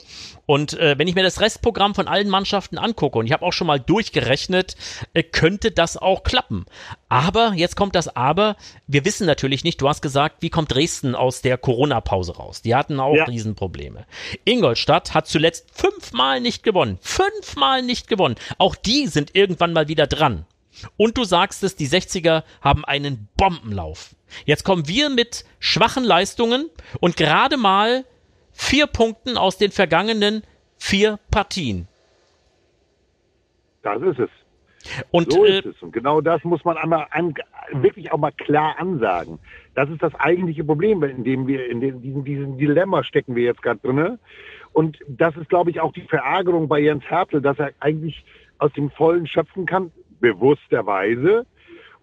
Und 0.45 0.73
äh, 0.79 0.97
wenn 0.97 1.07
ich 1.07 1.15
mir 1.15 1.23
das 1.23 1.41
Restprogramm 1.41 1.93
von 1.93 2.07
allen 2.07 2.29
Mannschaften 2.29 2.77
angucke, 2.77 3.19
und 3.19 3.25
ich 3.25 3.33
habe 3.33 3.45
auch 3.45 3.51
schon 3.51 3.67
mal 3.67 3.79
durchgerechnet, 3.79 4.75
äh, 5.13 5.21
könnte 5.21 5.71
das 5.71 5.97
auch 5.97 6.23
klappen. 6.23 6.65
Aber, 7.09 7.53
jetzt 7.53 7.75
kommt 7.75 7.95
das 7.95 8.15
Aber, 8.15 8.55
wir 8.87 9.03
wissen 9.03 9.27
natürlich 9.27 9.65
nicht, 9.65 9.81
du 9.81 9.89
hast 9.89 10.01
gesagt, 10.01 10.41
wie 10.41 10.49
kommt 10.49 10.73
Dresden 10.73 11.15
aus 11.15 11.41
der 11.41 11.57
Corona-Pause 11.57 12.37
raus? 12.37 12.61
Die 12.61 12.75
hatten 12.75 12.99
auch 12.99 13.15
ja. 13.15 13.25
Riesenprobleme. 13.25 14.05
Ingolstadt 14.45 15.13
hat 15.13 15.27
zuletzt 15.27 15.67
fünfmal 15.73 16.39
nicht 16.39 16.63
gewonnen. 16.63 16.97
Fünfmal 17.01 17.83
nicht 17.83 18.07
gewonnen. 18.07 18.35
Auch 18.57 18.75
die 18.75 19.07
sind 19.07 19.35
irgendwann 19.35 19.73
mal 19.73 19.89
wieder 19.89 20.07
dran. 20.07 20.45
Und 20.97 21.17
du 21.17 21.23
sagst 21.23 21.63
es, 21.63 21.75
die 21.75 21.87
60er 21.87 22.43
haben 22.61 22.85
einen 22.85 23.27
Bombenlauf. 23.37 24.15
Jetzt 24.45 24.63
kommen 24.63 24.87
wir 24.87 25.09
mit 25.09 25.45
schwachen 25.59 26.03
Leistungen 26.03 26.69
und 26.99 27.17
gerade 27.17 27.57
mal 27.57 28.05
vier 28.51 28.87
Punkten 28.87 29.37
aus 29.37 29.57
den 29.57 29.71
vergangenen 29.71 30.43
vier 30.77 31.19
Partien. 31.31 31.87
Das 33.83 34.01
ist 34.01 34.19
es. 34.19 34.29
Und, 35.11 35.31
so 35.31 35.43
ist 35.43 35.65
äh, 35.65 35.69
es. 35.69 35.81
Und 35.81 35.91
genau 35.91 36.21
das 36.21 36.43
muss 36.43 36.63
man 36.63 36.77
einmal 36.77 37.07
an, 37.11 37.33
wirklich 37.71 38.11
auch 38.11 38.17
mal 38.17 38.31
klar 38.31 38.75
ansagen. 38.77 39.39
Das 39.75 39.89
ist 39.89 40.01
das 40.01 40.13
eigentliche 40.15 40.63
Problem, 40.63 41.03
in 41.03 41.23
dem 41.23 41.47
wir 41.47 41.69
in 41.69 41.81
diesem, 41.81 42.23
diesem 42.23 42.57
Dilemma 42.57 43.03
stecken 43.03 43.35
wir 43.35 43.43
jetzt 43.43 43.61
gerade 43.61 43.79
drin. 43.79 44.19
Und 44.73 44.99
das 45.07 45.35
ist, 45.35 45.49
glaube 45.49 45.71
ich, 45.71 45.79
auch 45.79 45.93
die 45.93 46.01
Verärgerung 46.01 46.67
bei 46.67 46.79
Jens 46.79 47.03
Hertel, 47.05 47.41
dass 47.41 47.57
er 47.59 47.71
eigentlich 47.79 48.23
aus 48.59 48.71
dem 48.73 48.89
Vollen 48.91 49.27
schöpfen 49.27 49.65
kann 49.65 49.91
bewussterweise. 50.19 51.45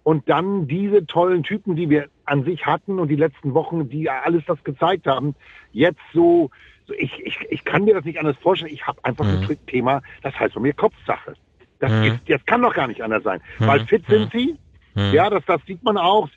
Und 0.03 0.29
dann 0.29 0.69
diese 0.69 1.07
tollen 1.07 1.43
Typen, 1.43 1.77
die 1.77 1.89
wir 1.89 2.09
an 2.27 2.45
sich 2.45 2.67
hatten 2.67 2.99
und 2.99 3.09
die 3.09 3.17
letzten 3.17 3.55
Wochen, 3.55 3.89
die 3.89 4.09
alles 4.11 4.45
das 4.47 4.63
gezeigt 4.63 5.07
haben, 5.07 5.35
jetzt 5.73 6.01
so, 6.13 6.51
so 6.87 6.93
ich, 6.95 7.19
ich, 7.25 7.39
ich 7.49 7.65
kann 7.65 7.85
mir 7.85 7.95
das 7.95 8.05
nicht 8.05 8.19
anders 8.19 8.37
vorstellen. 8.39 8.73
Ich 8.73 8.87
habe 8.87 9.03
einfach 9.03 9.25
mhm. 9.25 9.47
ein 9.49 9.67
Thema, 9.67 10.03
das 10.23 10.39
heißt 10.39 10.53
von 10.53 10.63
mir 10.63 10.75
Kopfsache. 10.75 11.35
Das, 11.79 11.91
mhm. 11.91 12.05
ist, 12.05 12.21
das 12.29 12.45
kann 12.45 12.61
doch 12.63 12.75
gar 12.75 12.87
nicht 12.87 13.03
anders 13.03 13.23
sein. 13.25 13.41
Mhm. 13.59 13.67
Weil 13.67 13.87
fit 13.87 14.05
sind 14.07 14.35
mhm. 14.35 14.39
sie, 14.39 14.59
mhm. 14.95 15.15
ja, 15.15 15.31
das, 15.31 15.45
das 15.47 15.61
sieht 15.67 15.83
man 15.83 15.97
auch. 15.97 16.29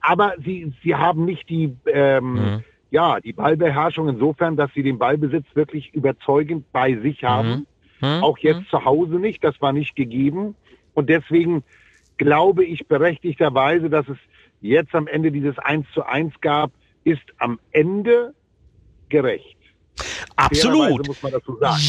Aber 0.00 0.32
sie, 0.42 0.72
sie 0.82 0.94
haben 0.94 1.26
nicht 1.26 1.46
die, 1.50 1.76
ähm, 1.86 2.32
mhm. 2.32 2.64
ja, 2.90 3.20
die 3.20 3.34
Ballbeherrschung 3.34 4.08
insofern, 4.08 4.56
dass 4.56 4.72
sie 4.72 4.82
den 4.82 4.98
Ballbesitz 4.98 5.44
wirklich 5.54 5.92
überzeugend 5.94 6.72
bei 6.72 6.96
sich 6.96 7.22
haben. 7.24 7.66
Auch 8.02 8.38
jetzt 8.38 8.66
zu 8.70 8.82
Hause 8.86 9.16
nicht, 9.16 9.44
das 9.44 9.60
war 9.60 9.74
nicht 9.74 9.94
gegeben. 9.94 10.54
Und 11.00 11.08
deswegen 11.08 11.64
glaube 12.18 12.64
ich 12.64 12.86
berechtigterweise, 12.86 13.88
dass 13.88 14.06
es 14.06 14.18
jetzt 14.60 14.94
am 14.94 15.06
Ende 15.06 15.32
dieses 15.32 15.58
1 15.58 15.86
zu 15.94 16.04
1 16.04 16.34
gab, 16.42 16.70
ist 17.04 17.22
am 17.38 17.58
Ende 17.72 18.34
gerecht. 19.08 19.56
Absolut. 20.36 21.06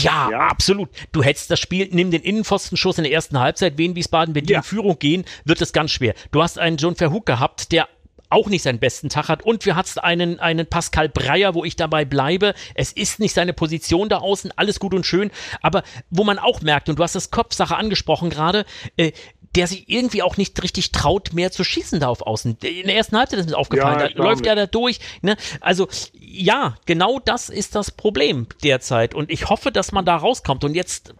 Ja, 0.02 0.30
ja, 0.32 0.40
absolut. 0.48 0.90
Du 1.12 1.24
hättest 1.24 1.52
das 1.52 1.60
Spiel, 1.60 1.90
nimm 1.92 2.12
den 2.12 2.22
Innenpfostenschuss 2.22 2.98
in 2.98 3.04
der 3.04 3.12
ersten 3.12 3.38
Halbzeit, 3.40 3.78
Wien 3.78 3.96
Wiesbaden, 3.96 4.34
wenn 4.34 4.46
die 4.46 4.54
ja. 4.54 4.60
in 4.60 4.64
Führung 4.64 4.98
gehen, 4.98 5.26
wird 5.44 5.62
es 5.62 5.74
ganz 5.74 5.92
schwer. 5.92 6.14
Du 6.32 6.42
hast 6.42 6.58
einen 6.58 6.78
John 6.78 6.96
Verhoek 6.96 7.26
gehabt, 7.26 7.74
der 7.74 7.90
auch 8.32 8.48
nicht 8.48 8.64
seinen 8.64 8.80
besten 8.80 9.10
Tag 9.10 9.30
hat. 9.30 9.44
Und 9.44 9.66
wir 9.66 9.76
hatten 9.76 10.00
einen, 10.00 10.40
einen 10.40 10.68
Pascal 10.68 11.10
Breyer, 11.10 11.54
wo 11.54 11.64
ich 11.66 11.76
dabei 11.76 12.06
bleibe. 12.06 12.54
Es 12.76 12.92
ist 12.92 13.20
nicht 13.20 13.34
seine 13.34 13.54
Position 13.54 14.10
da 14.10 14.20
außen, 14.20 14.52
alles 14.56 14.80
gut 14.80 14.94
und 14.94 15.06
schön. 15.06 15.32
Aber 15.62 15.84
wo 16.10 16.24
man 16.24 16.40
auch 16.40 16.62
merkt, 16.62 16.90
und 16.90 17.00
du 17.00 17.04
hast 17.04 17.16
das 17.16 17.32
Kopfsache 17.32 17.76
angesprochen 17.76 18.30
gerade, 18.30 18.66
äh, 18.98 19.12
der 19.56 19.68
sich 19.68 19.90
irgendwie 19.90 20.24
auch 20.24 20.38
nicht 20.38 20.62
richtig 20.64 20.92
traut, 20.92 21.34
mehr 21.34 21.52
zu 21.52 21.64
schießen 21.64 22.00
da 22.00 22.08
auf 22.08 22.22
Außen. 22.22 22.58
In 22.62 22.88
der 22.88 22.96
ersten 22.96 23.18
Halbzeit 23.18 23.40
ist 23.40 23.50
mir 23.50 23.58
aufgefallen, 23.58 24.00
Ja, 24.00 24.08
da 24.08 24.24
läuft 24.24 24.46
er 24.46 24.56
da 24.56 24.66
durch. 24.66 25.00
Ne? 25.22 25.36
Also 25.60 25.90
ja, 26.14 26.76
genau 26.86 27.20
das 27.20 27.50
ist 27.50 27.76
das 27.76 27.92
Problem 27.92 28.48
derzeit. 28.64 29.14
Und 29.14 29.30
ich 29.30 29.50
hoffe, 29.50 29.72
dass 29.72 29.92
man 29.92 30.06
da 30.06 30.16
rauskommt. 30.16 30.64
Und 30.64 30.74
jetzt 30.74 31.14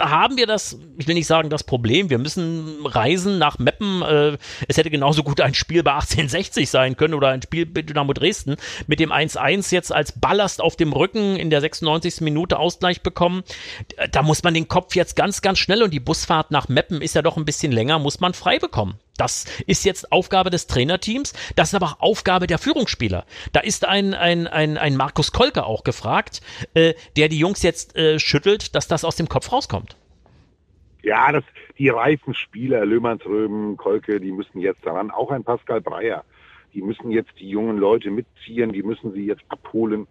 haben 0.00 0.36
wir 0.36 0.46
das, 0.46 0.78
ich 0.98 1.06
will 1.06 1.14
nicht 1.14 1.26
sagen 1.26 1.50
das 1.50 1.64
Problem, 1.64 2.10
wir 2.10 2.18
müssen 2.18 2.84
reisen 2.84 3.38
nach 3.38 3.58
Meppen. 3.58 4.02
Äh, 4.02 4.38
es 4.68 4.76
hätte 4.76 4.90
genauso 4.90 5.22
gut 5.22 5.40
ein 5.40 5.54
Spiel 5.54 5.82
bei 5.82 5.92
1860 5.92 6.68
sein 6.68 6.96
können 6.96 7.14
oder 7.14 7.28
ein 7.28 7.42
Spiel 7.42 7.66
bei 7.66 7.82
Dynamo 7.82 8.12
Dresden 8.12 8.56
mit 8.86 9.00
dem 9.00 9.12
1-1 9.12 9.72
jetzt 9.72 9.92
als 9.92 10.12
Ballast 10.12 10.60
auf 10.60 10.76
dem 10.76 10.92
Rücken 10.92 11.36
in 11.36 11.50
der 11.50 11.60
96. 11.60 12.20
Minute 12.20 12.58
Ausgleich 12.58 13.02
bekommen. 13.02 13.42
Da 14.10 14.22
muss 14.22 14.42
man 14.42 14.54
den 14.54 14.68
Kopf 14.68 14.96
jetzt 14.96 15.16
ganz, 15.16 15.42
ganz 15.42 15.58
schnell 15.58 15.82
und 15.82 15.92
die 15.92 16.00
Busfahrt 16.00 16.50
nach 16.50 16.68
Meppen 16.68 17.02
ist 17.02 17.14
ja 17.14 17.22
doch 17.22 17.36
ein 17.36 17.44
bisschen 17.44 17.72
länger, 17.72 17.98
muss 17.98 18.20
man 18.20 18.34
frei 18.34 18.58
bekommen. 18.58 18.98
Das 19.20 19.44
ist 19.66 19.84
jetzt 19.84 20.12
Aufgabe 20.12 20.48
des 20.48 20.66
Trainerteams, 20.66 21.34
das 21.54 21.68
ist 21.68 21.74
aber 21.74 21.96
auch 21.98 22.10
Aufgabe 22.20 22.46
der 22.46 22.58
Führungsspieler. 22.58 23.24
Da 23.52 23.60
ist 23.60 23.86
ein, 23.86 24.14
ein, 24.14 24.46
ein, 24.46 24.78
ein 24.78 24.96
Markus 24.96 25.30
Kolke 25.30 25.64
auch 25.64 25.84
gefragt, 25.84 26.40
äh, 26.74 26.94
der 27.16 27.28
die 27.28 27.38
Jungs 27.38 27.62
jetzt 27.62 27.96
äh, 27.96 28.18
schüttelt, 28.18 28.74
dass 28.74 28.88
das 28.88 29.04
aus 29.04 29.16
dem 29.16 29.28
Kopf 29.28 29.52
rauskommt. 29.52 29.96
Ja, 31.02 31.30
das, 31.32 31.44
die 31.78 31.88
reifen 31.88 32.34
Spieler, 32.34 32.84
Löhmannsröben, 32.84 33.76
Kolke, 33.76 34.20
die 34.20 34.32
müssen 34.32 34.58
jetzt 34.58 34.84
daran, 34.84 35.10
auch 35.10 35.30
ein 35.30 35.44
Pascal 35.44 35.80
Breyer, 35.80 36.24
die 36.74 36.82
müssen 36.82 37.10
jetzt 37.10 37.32
die 37.38 37.48
jungen 37.48 37.76
Leute 37.76 38.10
mitziehen, 38.10 38.72
die 38.72 38.82
müssen 38.82 39.12
sie 39.12 39.26
jetzt 39.26 39.42
abholen 39.48 40.06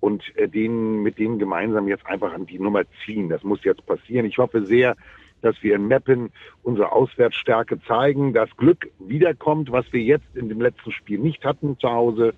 und 0.00 0.22
äh, 0.36 0.48
denen, 0.48 1.02
mit 1.02 1.18
denen 1.18 1.38
gemeinsam 1.38 1.88
jetzt 1.88 2.06
einfach 2.06 2.32
an 2.32 2.46
die 2.46 2.58
Nummer 2.58 2.84
ziehen. 3.04 3.28
Das 3.28 3.42
muss 3.42 3.62
jetzt 3.64 3.84
passieren. 3.86 4.24
Ich 4.24 4.38
hoffe 4.38 4.64
sehr, 4.64 4.96
dass 5.42 5.56
wir 5.62 5.74
in 5.74 5.86
Meppen 5.88 6.30
unsere 6.62 6.92
Auswärtsstärke 6.92 7.80
zeigen, 7.86 8.32
dass 8.32 8.48
Glück 8.56 8.90
wiederkommt, 8.98 9.70
was 9.72 9.84
wir 9.92 10.00
jetzt 10.02 10.24
in 10.34 10.48
dem 10.48 10.60
letzten 10.60 10.92
Spiel 10.92 11.18
nicht 11.18 11.44
hatten 11.44 11.78
zu 11.78 11.90
Hause. 11.90 12.34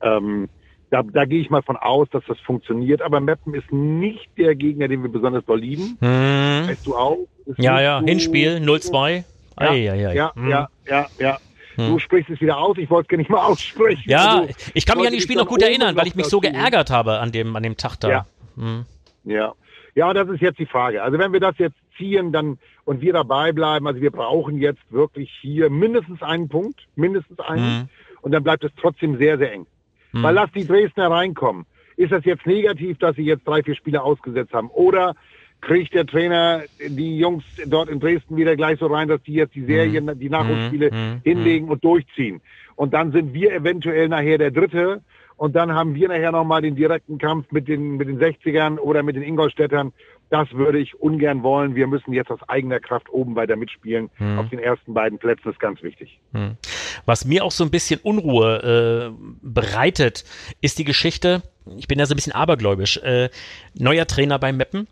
Ähm, 0.00 0.48
da, 0.90 1.02
da 1.02 1.24
gehe 1.24 1.40
ich 1.40 1.50
mal 1.50 1.62
von 1.62 1.76
aus, 1.76 2.08
dass 2.10 2.22
das 2.26 2.38
funktioniert. 2.40 3.02
Aber 3.02 3.20
Meppen 3.20 3.54
ist 3.54 3.70
nicht 3.72 4.28
der 4.38 4.54
Gegner, 4.54 4.86
den 4.88 5.02
wir 5.02 5.10
besonders 5.10 5.44
doll 5.44 5.58
lieben. 5.60 5.96
Hm. 6.00 6.68
Weißt 6.68 6.86
du 6.86 6.96
auch? 6.96 7.18
Ist 7.44 7.58
Ja, 7.58 7.80
ja, 7.80 8.00
so- 8.00 8.06
Hinspiel 8.06 8.56
0-2. 8.60 9.24
Ja, 9.58 9.70
ei, 9.70 9.90
ei. 9.90 10.14
ja, 10.14 10.34
Hm. 10.34 10.48
ja, 10.48 10.68
ja, 10.88 11.06
ja. 11.18 11.38
Hm. 11.74 11.88
Du 11.88 11.98
sprichst 11.98 12.30
es 12.30 12.40
wieder 12.40 12.56
aus, 12.58 12.78
ich 12.78 12.88
wollte 12.88 13.06
es 13.06 13.08
gar 13.08 13.16
nicht 13.18 13.30
mal 13.30 13.44
aussprechen. 13.46 14.04
Ja, 14.08 14.40
Also, 14.42 14.54
ich 14.74 14.86
kann 14.86 14.98
mich 14.98 15.06
an 15.08 15.12
die 15.12 15.20
Spiel 15.20 15.36
noch 15.36 15.46
gut 15.48 15.62
erinnern, 15.62 15.96
weil 15.96 16.06
ich 16.06 16.14
mich 16.14 16.26
so 16.26 16.40
geärgert 16.40 16.90
habe 16.90 17.18
an 17.18 17.32
dem, 17.32 17.56
an 17.56 17.62
dem 17.62 17.76
Tag 17.76 17.96
da. 18.00 18.08
Ja. 18.08 18.26
Hm. 18.56 18.84
Ja. 19.24 19.52
Ja, 19.94 20.12
das 20.12 20.28
ist 20.28 20.40
jetzt 20.42 20.58
die 20.58 20.66
Frage. 20.66 21.02
Also 21.02 21.18
wenn 21.18 21.32
wir 21.32 21.40
das 21.40 21.56
jetzt 21.58 21.76
ziehen 21.96 22.32
dann 22.32 22.58
und 22.84 23.00
wir 23.00 23.12
dabei 23.12 23.52
bleiben, 23.52 23.86
also 23.86 24.00
wir 24.00 24.10
brauchen 24.10 24.58
jetzt 24.58 24.82
wirklich 24.90 25.30
hier 25.40 25.70
mindestens 25.70 26.22
einen 26.22 26.48
Punkt, 26.48 26.86
mindestens 26.96 27.38
einen, 27.40 27.80
Hm. 27.80 27.88
und 28.22 28.32
dann 28.32 28.42
bleibt 28.42 28.64
es 28.64 28.70
trotzdem 28.80 29.18
sehr, 29.18 29.38
sehr 29.38 29.52
eng. 29.52 29.66
Hm. 30.12 30.22
Weil 30.22 30.34
lass 30.34 30.50
die 30.52 30.66
Dresdner 30.66 31.10
reinkommen. 31.10 31.66
Ist 31.96 32.12
das 32.12 32.24
jetzt 32.24 32.46
negativ, 32.46 32.98
dass 32.98 33.16
sie 33.16 33.22
jetzt 33.24 33.46
drei, 33.46 33.62
vier 33.62 33.74
Spiele 33.74 34.02
ausgesetzt 34.02 34.52
haben? 34.52 34.68
Oder 34.70 35.14
kriegt 35.62 35.94
der 35.94 36.06
Trainer 36.06 36.62
die 36.86 37.18
Jungs 37.18 37.42
dort 37.66 37.88
in 37.88 37.98
Dresden 37.98 38.36
wieder 38.36 38.54
gleich 38.56 38.78
so 38.78 38.86
rein, 38.86 39.08
dass 39.08 39.22
die 39.22 39.32
jetzt 39.32 39.54
die 39.54 39.64
Serien, 39.64 40.18
die 40.18 40.28
Nachholspiele 40.28 40.90
Hm. 40.90 41.20
hinlegen 41.24 41.68
und 41.68 41.82
durchziehen? 41.82 42.40
Und 42.76 42.92
dann 42.92 43.12
sind 43.12 43.32
wir 43.32 43.52
eventuell 43.54 44.08
nachher 44.08 44.36
der 44.36 44.50
Dritte 44.50 45.00
und 45.38 45.56
dann 45.56 45.72
haben 45.72 45.94
wir 45.94 46.08
nachher 46.08 46.32
nochmal 46.32 46.60
den 46.62 46.76
direkten 46.76 47.16
Kampf 47.18 47.50
mit 47.50 47.68
den, 47.68 47.96
mit 47.96 48.06
den 48.08 48.18
60ern 48.18 48.78
oder 48.78 49.02
mit 49.02 49.16
den 49.16 49.22
Ingolstädtern. 49.22 49.92
Das 50.28 50.50
würde 50.52 50.78
ich 50.78 50.98
ungern 51.00 51.42
wollen. 51.42 51.74
Wir 51.76 51.86
müssen 51.86 52.12
jetzt 52.12 52.30
aus 52.30 52.40
eigener 52.48 52.80
Kraft 52.80 53.08
oben 53.10 53.36
weiter 53.36 53.54
mitspielen. 53.54 54.10
Hm. 54.16 54.38
Auf 54.38 54.48
den 54.48 54.58
ersten 54.58 54.92
beiden 54.92 55.18
Plätzen 55.18 55.50
ist 55.50 55.60
ganz 55.60 55.82
wichtig. 55.82 56.18
Hm. 56.32 56.56
Was 57.04 57.24
mir 57.24 57.44
auch 57.44 57.52
so 57.52 57.62
ein 57.62 57.70
bisschen 57.70 58.00
Unruhe 58.02 59.12
äh, 59.12 59.36
bereitet, 59.42 60.24
ist 60.60 60.78
die 60.78 60.84
Geschichte, 60.84 61.42
ich 61.76 61.86
bin 61.86 61.98
ja 61.98 62.06
so 62.06 62.14
ein 62.14 62.16
bisschen 62.16 62.32
abergläubisch, 62.32 62.96
äh, 62.98 63.28
neuer 63.74 64.06
Trainer 64.06 64.38
bei 64.38 64.52
Meppen. 64.52 64.88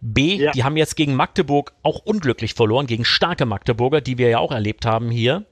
B, 0.00 0.36
Ja. 0.36 0.52
die 0.52 0.62
haben 0.62 0.76
jetzt 0.76 0.94
gegen 0.94 1.14
Magdeburg 1.16 1.72
auch 1.82 1.98
unglücklich 2.04 2.54
verloren, 2.54 2.86
gegen 2.86 3.04
starke 3.04 3.46
Magdeburger, 3.46 4.00
die 4.00 4.16
wir 4.18 4.28
ja 4.28 4.38
auch 4.38 4.52
erlebt 4.52 4.86
haben 4.86 5.10
hier. 5.10 5.44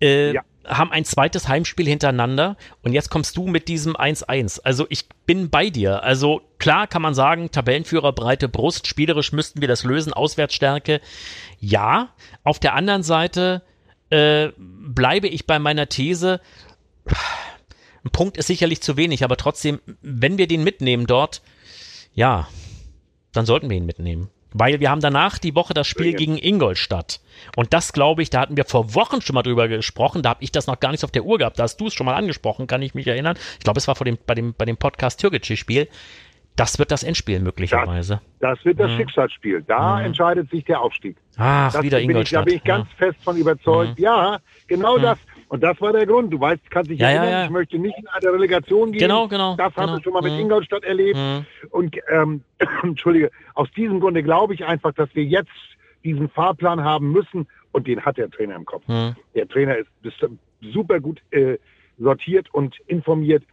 Äh, 0.00 0.32
Ja. 0.32 0.42
Haben 0.66 0.92
ein 0.92 1.04
zweites 1.04 1.48
Heimspiel 1.48 1.86
hintereinander 1.86 2.56
und 2.82 2.92
jetzt 2.92 3.10
kommst 3.10 3.36
du 3.36 3.46
mit 3.46 3.68
diesem 3.68 3.96
1-1. 3.96 4.60
Also 4.62 4.86
ich 4.88 5.08
bin 5.26 5.50
bei 5.50 5.70
dir. 5.70 6.02
Also 6.02 6.42
klar 6.58 6.86
kann 6.86 7.02
man 7.02 7.14
sagen, 7.14 7.50
Tabellenführer, 7.50 8.12
breite 8.12 8.48
Brust, 8.48 8.86
spielerisch 8.86 9.32
müssten 9.32 9.60
wir 9.60 9.68
das 9.68 9.84
lösen, 9.84 10.12
Auswärtsstärke. 10.12 11.00
Ja, 11.58 12.10
auf 12.44 12.58
der 12.58 12.74
anderen 12.74 13.02
Seite 13.02 13.62
äh, 14.10 14.48
bleibe 14.58 15.28
ich 15.28 15.46
bei 15.46 15.58
meiner 15.58 15.88
These, 15.88 16.40
ein 18.04 18.10
Punkt 18.10 18.36
ist 18.36 18.46
sicherlich 18.48 18.82
zu 18.82 18.96
wenig, 18.96 19.24
aber 19.24 19.36
trotzdem, 19.36 19.80
wenn 20.02 20.38
wir 20.38 20.48
den 20.48 20.64
mitnehmen 20.64 21.06
dort, 21.06 21.42
ja, 22.14 22.48
dann 23.32 23.46
sollten 23.46 23.70
wir 23.70 23.76
ihn 23.76 23.86
mitnehmen. 23.86 24.28
Weil 24.54 24.80
wir 24.80 24.90
haben 24.90 25.00
danach 25.00 25.38
die 25.38 25.54
Woche 25.54 25.74
das 25.74 25.86
Spiel 25.86 26.12
gegen 26.14 26.36
Ingolstadt. 26.38 27.20
Und 27.56 27.72
das 27.72 27.92
glaube 27.92 28.22
ich, 28.22 28.30
da 28.30 28.40
hatten 28.40 28.56
wir 28.56 28.64
vor 28.64 28.94
Wochen 28.94 29.20
schon 29.22 29.34
mal 29.34 29.42
drüber 29.42 29.68
gesprochen. 29.68 30.22
Da 30.22 30.30
habe 30.30 30.44
ich 30.44 30.52
das 30.52 30.66
noch 30.66 30.78
gar 30.80 30.90
nicht 30.92 31.04
auf 31.04 31.10
der 31.10 31.24
Uhr 31.24 31.38
gehabt. 31.38 31.58
Da 31.58 31.64
hast 31.64 31.78
du 31.78 31.86
es 31.86 31.94
schon 31.94 32.06
mal 32.06 32.14
angesprochen, 32.14 32.66
kann 32.66 32.82
ich 32.82 32.94
mich 32.94 33.06
erinnern. 33.06 33.36
Ich 33.58 33.64
glaube, 33.64 33.78
es 33.78 33.88
war 33.88 33.94
vor 33.94 34.04
dem, 34.04 34.18
bei 34.26 34.34
dem, 34.34 34.54
bei 34.54 34.64
dem 34.64 34.76
Podcast 34.76 35.20
Türkgücü-Spiel. 35.20 35.88
Das 36.54 36.78
wird 36.78 36.90
das 36.90 37.02
Endspiel 37.02 37.40
möglicherweise. 37.40 38.20
Das 38.40 38.62
wird 38.62 38.78
das 38.78 38.90
Mhm. 38.90 38.96
Schicksalsspiel. 38.98 39.64
Da 39.66 39.96
Mhm. 40.00 40.04
entscheidet 40.06 40.50
sich 40.50 40.62
der 40.64 40.82
Aufstieg. 40.82 41.16
Ach, 41.38 41.72
Das 41.72 41.82
wieder 41.82 41.96
bin 41.96 42.10
ich, 42.10 42.30
da 42.30 42.40
Ingolstadt. 42.40 42.44
bin 42.44 42.54
ich 42.56 42.64
ganz 42.64 42.88
fest 42.98 43.16
von 43.24 43.36
überzeugt. 43.38 43.98
Ja, 43.98 44.38
genau 44.66 44.98
Mhm. 44.98 45.02
das. 45.02 45.18
Und 45.52 45.62
das 45.62 45.78
war 45.82 45.92
der 45.92 46.06
Grund. 46.06 46.32
Du 46.32 46.40
weißt, 46.40 46.70
kannst 46.70 46.90
dich 46.90 46.98
Ja, 46.98 47.10
ja, 47.10 47.16
erinnern, 47.16 47.32
ja. 47.40 47.44
ich 47.44 47.50
möchte 47.50 47.78
nicht 47.78 47.98
in 47.98 48.06
eine 48.08 48.32
Relegation 48.32 48.90
gehen. 48.90 49.00
Genau, 49.02 49.28
genau, 49.28 49.54
Das 49.56 49.76
haben 49.76 49.84
genau. 49.84 49.98
wir 49.98 50.02
schon 50.02 50.12
mal 50.14 50.22
mit 50.22 50.32
Mhm. 50.32 50.38
Ingolstadt 50.40 50.82
erlebt. 50.82 51.18
ja. 51.18 51.44
Und 51.68 51.94
ähm, 52.10 52.42
entschuldige, 52.82 53.30
aus 53.54 53.70
diesem 53.72 54.00
Grunde 54.00 54.22
glaube 54.22 54.54
ich 54.54 54.64
einfach, 54.64 54.94
dass 54.94 55.14
wir 55.14 55.24
jetzt 55.24 55.50
diesen 56.04 56.30
Fahrplan 56.30 56.82
haben 56.82 57.12
müssen. 57.12 57.46
Und 57.70 57.86
den 57.86 58.00
hat 58.02 58.16
der 58.16 58.30
Trainer 58.30 58.56
im 58.56 58.64
Kopf. 58.64 58.86
Hm, 58.86 59.14
Der 59.34 59.46
Trainer 59.46 59.76
ist, 59.76 59.90
ist 60.02 60.26
super 60.72 61.00
gut 61.00 61.20
äh, 61.32 61.58
sortiert 61.98 62.48
und 62.54 62.78
informiert. 62.86 63.44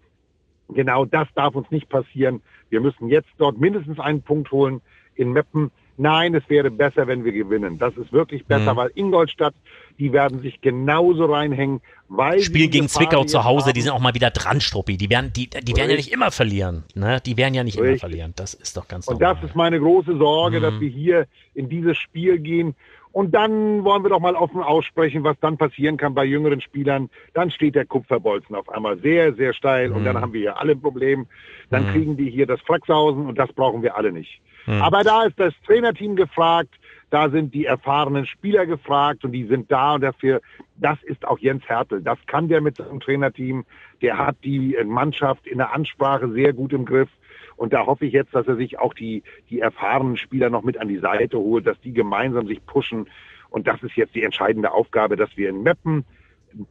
Genau 0.69 1.03
das 1.03 1.27
darf 1.35 1.53
uns 1.53 1.69
nicht 1.69 1.89
passieren. 1.89 2.41
Wir 2.69 2.79
müssen 2.79 3.09
jetzt 3.09 3.27
dort 3.39 3.59
mindestens 3.59 3.99
einen 3.99 4.21
Punkt 4.21 4.51
holen 4.53 4.79
in 5.15 5.33
Meppen. 5.33 5.69
Nein, 6.01 6.33
es 6.33 6.43
wäre 6.49 6.71
besser, 6.71 7.07
wenn 7.07 7.25
wir 7.25 7.33
gewinnen. 7.33 7.77
Das 7.77 7.95
ist 7.97 8.13
wirklich 8.13 8.45
besser, 8.45 8.71
Mhm. 8.73 8.77
weil 8.77 8.91
Ingolstadt, 8.95 9.53
die 9.99 10.13
werden 10.13 10.41
sich 10.41 10.61
genauso 10.61 11.25
reinhängen, 11.25 11.81
weil 12.07 12.39
Spiel 12.39 12.61
gegen 12.69 12.71
die 12.71 12.79
Gefahr 12.87 13.01
Zwickau 13.09 13.23
zu 13.25 13.43
Hause, 13.43 13.73
die 13.73 13.79
haben. 13.81 13.83
sind 13.83 13.91
auch 13.93 13.99
mal 13.99 14.13
wieder 14.13 14.29
dran, 14.31 14.61
Struppi. 14.61 14.95
Die 14.95 15.09
werden, 15.09 15.33
die, 15.35 15.49
die 15.49 15.75
werden 15.75 15.89
ja 15.89 15.97
nicht 15.97 16.13
immer 16.13 16.31
verlieren. 16.31 16.85
Ne? 16.95 17.19
Die 17.25 17.35
werden 17.35 17.53
ja 17.53 17.65
nicht 17.65 17.75
immer 17.77 17.87
Richtig. 17.87 17.99
verlieren. 17.99 18.31
Das 18.37 18.53
ist 18.53 18.77
doch 18.77 18.87
ganz 18.87 19.07
Und 19.09 19.19
normal. 19.19 19.35
das 19.41 19.49
ist 19.49 19.55
meine 19.57 19.77
große 19.77 20.17
Sorge, 20.17 20.59
Mhm. 20.59 20.63
dass 20.63 20.79
wir 20.79 20.89
hier 20.89 21.27
in 21.53 21.67
dieses 21.67 21.97
Spiel 21.97 22.39
gehen. 22.39 22.75
Und 23.11 23.33
dann 23.35 23.83
wollen 23.83 24.03
wir 24.03 24.09
doch 24.09 24.19
mal 24.21 24.35
offen 24.35 24.61
aussprechen, 24.61 25.23
was 25.23 25.35
dann 25.41 25.57
passieren 25.57 25.97
kann 25.97 26.13
bei 26.13 26.23
jüngeren 26.23 26.61
Spielern. 26.61 27.09
Dann 27.33 27.51
steht 27.51 27.75
der 27.75 27.85
Kupferbolzen 27.85 28.55
auf 28.55 28.69
einmal 28.69 28.99
sehr, 28.99 29.33
sehr 29.33 29.51
steil 29.53 29.91
und 29.91 30.01
Mhm. 30.01 30.05
dann 30.05 30.21
haben 30.21 30.31
wir 30.31 30.39
hier 30.41 30.59
alle 30.61 30.73
ein 30.73 30.81
Problem. 30.81 31.25
Dann 31.71 31.87
Mhm. 31.87 31.91
kriegen 31.91 32.17
die 32.17 32.29
hier 32.29 32.45
das 32.45 32.61
Flachshausen 32.61 33.25
und 33.25 33.37
das 33.37 33.51
brauchen 33.51 33.81
wir 33.81 33.97
alle 33.97 34.11
nicht. 34.13 34.39
Mhm. 34.65 34.81
Aber 34.81 35.03
da 35.03 35.23
ist 35.23 35.39
das 35.39 35.53
Trainerteam 35.65 36.15
gefragt, 36.15 36.73
da 37.09 37.29
sind 37.29 37.53
die 37.53 37.65
erfahrenen 37.65 38.25
Spieler 38.25 38.65
gefragt 38.65 39.25
und 39.25 39.31
die 39.31 39.45
sind 39.45 39.71
da 39.71 39.95
und 39.95 40.01
dafür, 40.01 40.41
das 40.77 41.01
ist 41.03 41.25
auch 41.25 41.39
Jens 41.39 41.67
Hertel. 41.67 42.01
Das 42.01 42.19
kann 42.27 42.47
der 42.47 42.61
mit 42.61 42.77
seinem 42.77 42.99
Trainerteam. 42.99 43.65
Der 44.01 44.17
hat 44.17 44.37
die 44.43 44.77
Mannschaft 44.85 45.47
in 45.47 45.57
der 45.57 45.73
Ansprache 45.73 46.31
sehr 46.31 46.53
gut 46.53 46.71
im 46.71 46.85
Griff. 46.85 47.09
Und 47.57 47.73
da 47.73 47.85
hoffe 47.85 48.05
ich 48.05 48.13
jetzt, 48.13 48.33
dass 48.33 48.47
er 48.47 48.55
sich 48.55 48.79
auch 48.79 48.93
die, 48.93 49.23
die 49.49 49.59
erfahrenen 49.59 50.17
Spieler 50.17 50.49
noch 50.49 50.63
mit 50.63 50.77
an 50.77 50.87
die 50.87 50.99
Seite 50.99 51.37
holt, 51.37 51.67
dass 51.67 51.79
die 51.81 51.93
gemeinsam 51.93 52.47
sich 52.47 52.65
pushen. 52.65 53.09
Und 53.49 53.67
das 53.67 53.81
ist 53.83 53.95
jetzt 53.95 54.15
die 54.15 54.23
entscheidende 54.23 54.71
Aufgabe, 54.71 55.15
dass 55.15 55.35
wir 55.35 55.49
in 55.49 55.63
Meppen 55.63 56.05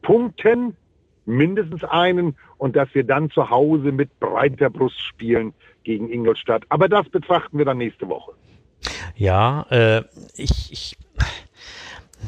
punkten, 0.02 0.76
mindestens 1.28 1.85
einen, 1.85 2.37
und 2.56 2.75
dass 2.75 2.92
wir 2.94 3.04
dann 3.04 3.30
zu 3.30 3.50
Hause 3.50 3.92
mit 3.92 4.18
breiter 4.18 4.70
Brust 4.70 5.00
spielen 5.00 5.54
gegen 5.85 6.11
Ingolstadt. 6.11 6.64
Aber 6.68 6.88
das 6.88 7.08
betrachten 7.08 7.58
wir 7.58 7.64
dann 7.64 7.78
nächste 7.78 8.08
Woche. 8.08 8.32
Ja, 9.16 9.66
äh, 9.70 10.04
ich, 10.35 10.73
ich, 10.73 10.97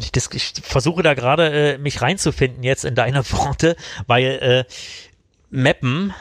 ich, 0.00 0.12
das, 0.12 0.28
ich 0.33 0.52
versuche 0.62 1.02
da 1.02 1.14
gerade 1.14 1.75
äh, 1.75 1.78
mich 1.78 2.00
reinzufinden 2.00 2.62
jetzt 2.62 2.85
in 2.85 2.95
deine 2.95 3.19
Worte, 3.33 3.76
weil 4.07 4.25
äh, 4.40 4.64
Meppen 5.50 6.14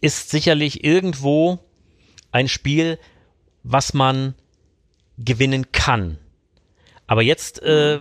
ist 0.00 0.30
sicherlich 0.30 0.84
irgendwo 0.84 1.58
ein 2.32 2.48
Spiel, 2.48 2.98
was 3.62 3.94
man 3.94 4.34
gewinnen 5.18 5.72
kann. 5.72 6.18
Aber 7.06 7.22
jetzt 7.22 7.62
äh, 7.62 8.00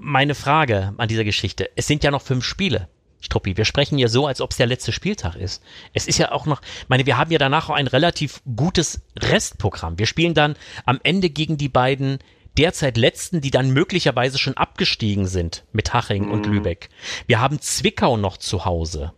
meine 0.00 0.34
Frage 0.34 0.94
an 0.96 1.08
dieser 1.08 1.24
Geschichte. 1.24 1.70
Es 1.76 1.86
sind 1.86 2.02
ja 2.02 2.10
noch 2.10 2.22
fünf 2.22 2.44
Spiele. 2.44 2.88
Struppi, 3.20 3.56
wir 3.56 3.66
sprechen 3.66 3.98
ja 3.98 4.08
so, 4.08 4.26
als 4.26 4.40
ob 4.40 4.50
es 4.50 4.56
der 4.56 4.66
letzte 4.66 4.92
Spieltag 4.92 5.36
ist. 5.36 5.62
Es 5.92 6.06
ist 6.06 6.18
ja 6.18 6.32
auch 6.32 6.46
noch, 6.46 6.62
meine, 6.88 7.04
wir 7.04 7.18
haben 7.18 7.30
ja 7.30 7.38
danach 7.38 7.68
auch 7.68 7.74
ein 7.74 7.86
relativ 7.86 8.40
gutes 8.56 9.02
Restprogramm. 9.18 9.98
Wir 9.98 10.06
spielen 10.06 10.32
dann 10.32 10.56
am 10.86 10.98
Ende 11.02 11.28
gegen 11.28 11.58
die 11.58 11.68
beiden 11.68 12.18
derzeit 12.56 12.96
letzten, 12.96 13.42
die 13.42 13.50
dann 13.50 13.70
möglicherweise 13.70 14.38
schon 14.38 14.56
abgestiegen 14.56 15.26
sind 15.26 15.64
mit 15.72 15.92
Haching 15.92 16.26
mhm. 16.26 16.32
und 16.32 16.46
Lübeck. 16.46 16.88
Wir 17.26 17.40
haben 17.40 17.60
Zwickau 17.60 18.16
noch 18.16 18.38
zu 18.38 18.64
Hause. 18.64 19.12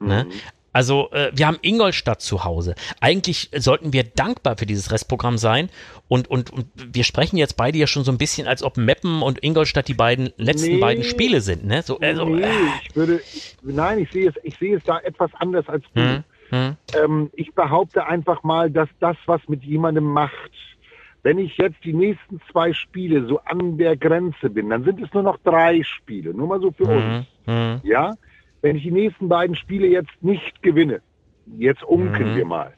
Ne? 0.00 0.24
Mhm. 0.24 0.32
Also 0.72 1.10
äh, 1.12 1.30
wir 1.34 1.46
haben 1.46 1.58
Ingolstadt 1.62 2.20
zu 2.20 2.44
Hause. 2.44 2.74
Eigentlich 3.00 3.50
sollten 3.56 3.92
wir 3.92 4.04
dankbar 4.04 4.56
für 4.56 4.66
dieses 4.66 4.92
Restprogramm 4.92 5.38
sein. 5.38 5.70
Und, 6.08 6.30
und, 6.30 6.50
und 6.50 6.66
wir 6.76 7.04
sprechen 7.04 7.36
jetzt 7.36 7.56
beide 7.56 7.78
ja 7.78 7.86
schon 7.86 8.04
so 8.04 8.12
ein 8.12 8.18
bisschen, 8.18 8.46
als 8.46 8.62
ob 8.62 8.76
Meppen 8.76 9.22
und 9.22 9.42
Ingolstadt 9.42 9.88
die 9.88 9.94
beiden 9.94 10.30
letzten 10.36 10.74
nee, 10.74 10.80
beiden 10.80 11.04
Spiele 11.04 11.40
sind. 11.40 11.66
Ne? 11.66 11.82
So, 11.82 11.98
also, 11.98 12.24
nee, 12.24 12.42
äh. 12.42 12.50
ich 12.82 12.96
würde, 12.96 13.20
nein, 13.62 13.98
ich 13.98 14.10
sehe 14.10 14.28
es, 14.28 14.34
ich 14.42 14.56
sehe 14.58 14.76
es 14.76 14.84
da 14.84 14.98
etwas 14.98 15.30
anders 15.34 15.68
als 15.68 15.84
du. 15.94 16.00
Hm, 16.00 16.24
hm. 16.50 16.76
Ähm, 16.94 17.30
ich 17.34 17.52
behaupte 17.54 18.06
einfach 18.06 18.42
mal, 18.42 18.70
dass 18.70 18.88
das, 19.00 19.16
was 19.26 19.40
mit 19.48 19.62
jemandem 19.64 20.04
macht, 20.04 20.52
wenn 21.22 21.38
ich 21.38 21.56
jetzt 21.58 21.84
die 21.84 21.92
nächsten 21.92 22.40
zwei 22.50 22.72
Spiele 22.72 23.26
so 23.26 23.40
an 23.40 23.76
der 23.76 23.96
Grenze 23.96 24.48
bin, 24.48 24.70
dann 24.70 24.84
sind 24.84 25.00
es 25.02 25.12
nur 25.12 25.22
noch 25.22 25.38
drei 25.44 25.82
Spiele, 25.82 26.32
nur 26.32 26.46
mal 26.46 26.60
so 26.60 26.70
für 26.70 26.86
hm, 26.86 26.96
uns. 26.96 27.26
Hm. 27.44 27.80
Ja, 27.82 28.14
wenn 28.62 28.76
ich 28.76 28.82
die 28.82 28.90
nächsten 28.90 29.28
beiden 29.28 29.56
Spiele 29.56 29.86
jetzt 29.86 30.10
nicht 30.20 30.62
gewinne, 30.62 31.00
jetzt 31.58 31.82
unken 31.82 32.32
mhm. 32.32 32.36
wir 32.36 32.44
mal, 32.44 32.74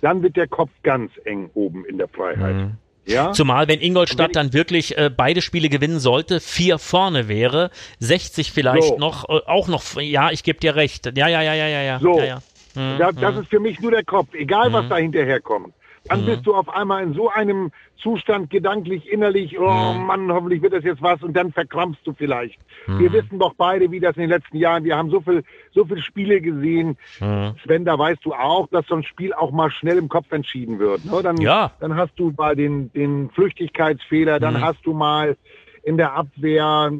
dann 0.00 0.22
wird 0.22 0.36
der 0.36 0.48
Kopf 0.48 0.70
ganz 0.82 1.12
eng 1.24 1.50
oben 1.54 1.84
in 1.84 1.98
der 1.98 2.08
Freiheit. 2.08 2.54
Mhm. 2.54 2.72
Ja? 3.06 3.32
Zumal, 3.32 3.68
wenn 3.68 3.80
Ingolstadt 3.80 4.28
wenn 4.28 4.32
dann 4.32 4.52
wirklich 4.52 4.96
äh, 4.96 5.10
beide 5.14 5.42
Spiele 5.42 5.68
gewinnen 5.68 5.98
sollte, 5.98 6.40
vier 6.40 6.78
vorne 6.78 7.28
wäre, 7.28 7.70
60 7.98 8.50
vielleicht 8.52 8.88
so. 8.88 8.98
noch, 8.98 9.28
äh, 9.28 9.40
auch 9.46 9.68
noch, 9.68 9.82
ja, 10.00 10.30
ich 10.30 10.42
gebe 10.42 10.58
dir 10.58 10.74
recht. 10.74 11.06
Ja, 11.16 11.28
ja, 11.28 11.42
ja, 11.42 11.54
ja, 11.54 11.68
ja, 11.68 11.82
ja. 11.82 11.98
So. 12.00 12.18
Ja, 12.18 12.24
ja. 12.24 12.42
Mhm. 12.74 12.98
Das, 12.98 13.14
das, 13.16 13.36
ist 13.38 13.48
für 13.50 13.60
mich 13.60 13.80
nur 13.80 13.90
der 13.90 14.04
Kopf, 14.04 14.34
egal 14.34 14.72
was 14.72 14.86
mhm. 14.86 14.88
da 14.88 14.96
hinterher 14.96 15.40
kommt 15.40 15.74
dann 16.06 16.22
mhm. 16.22 16.26
bist 16.26 16.46
du 16.46 16.54
auf 16.54 16.68
einmal 16.68 17.02
in 17.02 17.14
so 17.14 17.30
einem 17.30 17.70
Zustand 17.96 18.50
gedanklich, 18.50 19.10
innerlich, 19.10 19.58
oh 19.58 19.94
mhm. 19.94 20.06
Mann, 20.06 20.32
hoffentlich 20.32 20.60
wird 20.60 20.74
das 20.74 20.84
jetzt 20.84 21.00
was 21.00 21.22
und 21.22 21.34
dann 21.34 21.52
verkrampfst 21.52 22.06
du 22.06 22.12
vielleicht. 22.12 22.58
Mhm. 22.86 22.98
Wir 22.98 23.12
wissen 23.12 23.38
doch 23.38 23.54
beide, 23.54 23.90
wie 23.90 24.00
das 24.00 24.16
in 24.16 24.22
den 24.22 24.30
letzten 24.30 24.58
Jahren, 24.58 24.84
wir 24.84 24.96
haben 24.96 25.10
so 25.10 25.20
viel, 25.20 25.42
so 25.72 25.84
viele 25.84 26.02
Spiele 26.02 26.40
gesehen. 26.40 26.98
Mhm. 27.20 27.54
Sven, 27.64 27.84
da 27.84 27.98
weißt 27.98 28.24
du 28.24 28.34
auch, 28.34 28.68
dass 28.68 28.86
so 28.86 28.96
ein 28.96 29.04
Spiel 29.04 29.32
auch 29.32 29.50
mal 29.50 29.70
schnell 29.70 29.96
im 29.96 30.08
Kopf 30.08 30.30
entschieden 30.32 30.78
wird. 30.78 31.04
Ne? 31.06 31.20
Dann, 31.22 31.38
ja. 31.38 31.72
dann 31.80 31.96
hast 31.96 32.12
du 32.16 32.32
mal 32.36 32.54
den, 32.54 32.92
den 32.92 33.30
Flüchtigkeitsfehler, 33.30 34.40
dann 34.40 34.54
mhm. 34.54 34.64
hast 34.64 34.84
du 34.84 34.92
mal 34.92 35.36
in 35.82 35.96
der 35.96 36.14
Abwehr, 36.14 36.90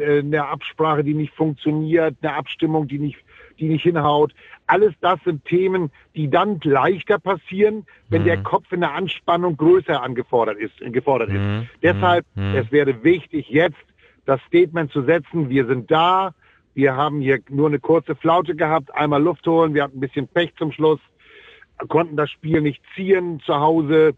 äh, 0.00 0.18
in 0.18 0.30
der 0.30 0.48
Absprache, 0.48 1.04
die 1.04 1.14
nicht 1.14 1.34
funktioniert, 1.34 2.16
eine 2.22 2.34
Abstimmung, 2.34 2.88
die 2.88 2.98
nicht 2.98 3.18
die 3.60 3.68
nicht 3.68 3.82
hinhaut. 3.82 4.34
Alles 4.66 4.94
das 5.00 5.20
sind 5.24 5.44
Themen, 5.44 5.90
die 6.16 6.28
dann 6.28 6.60
leichter 6.64 7.18
passieren, 7.18 7.86
wenn 8.08 8.22
mhm. 8.22 8.26
der 8.26 8.42
Kopf 8.42 8.72
in 8.72 8.80
der 8.80 8.94
Anspannung 8.94 9.56
größer 9.56 10.02
angefordert 10.02 10.58
ist. 10.58 10.74
Gefordert 10.80 11.28
ist. 11.28 11.36
Mhm. 11.36 11.68
Deshalb, 11.82 12.26
mhm. 12.34 12.54
es 12.56 12.72
wäre 12.72 13.04
wichtig, 13.04 13.48
jetzt 13.48 13.78
das 14.24 14.40
Statement 14.42 14.90
zu 14.92 15.02
setzen, 15.02 15.48
wir 15.48 15.66
sind 15.66 15.90
da, 15.90 16.34
wir 16.74 16.96
haben 16.96 17.20
hier 17.20 17.40
nur 17.48 17.68
eine 17.68 17.80
kurze 17.80 18.14
Flaute 18.14 18.54
gehabt, 18.54 18.94
einmal 18.94 19.22
Luft 19.22 19.46
holen, 19.46 19.74
wir 19.74 19.82
hatten 19.82 19.98
ein 19.98 20.00
bisschen 20.00 20.28
Pech 20.28 20.54
zum 20.56 20.72
Schluss, 20.72 21.00
konnten 21.88 22.16
das 22.16 22.30
Spiel 22.30 22.60
nicht 22.60 22.82
ziehen 22.94 23.40
zu 23.40 23.54
Hause. 23.54 24.14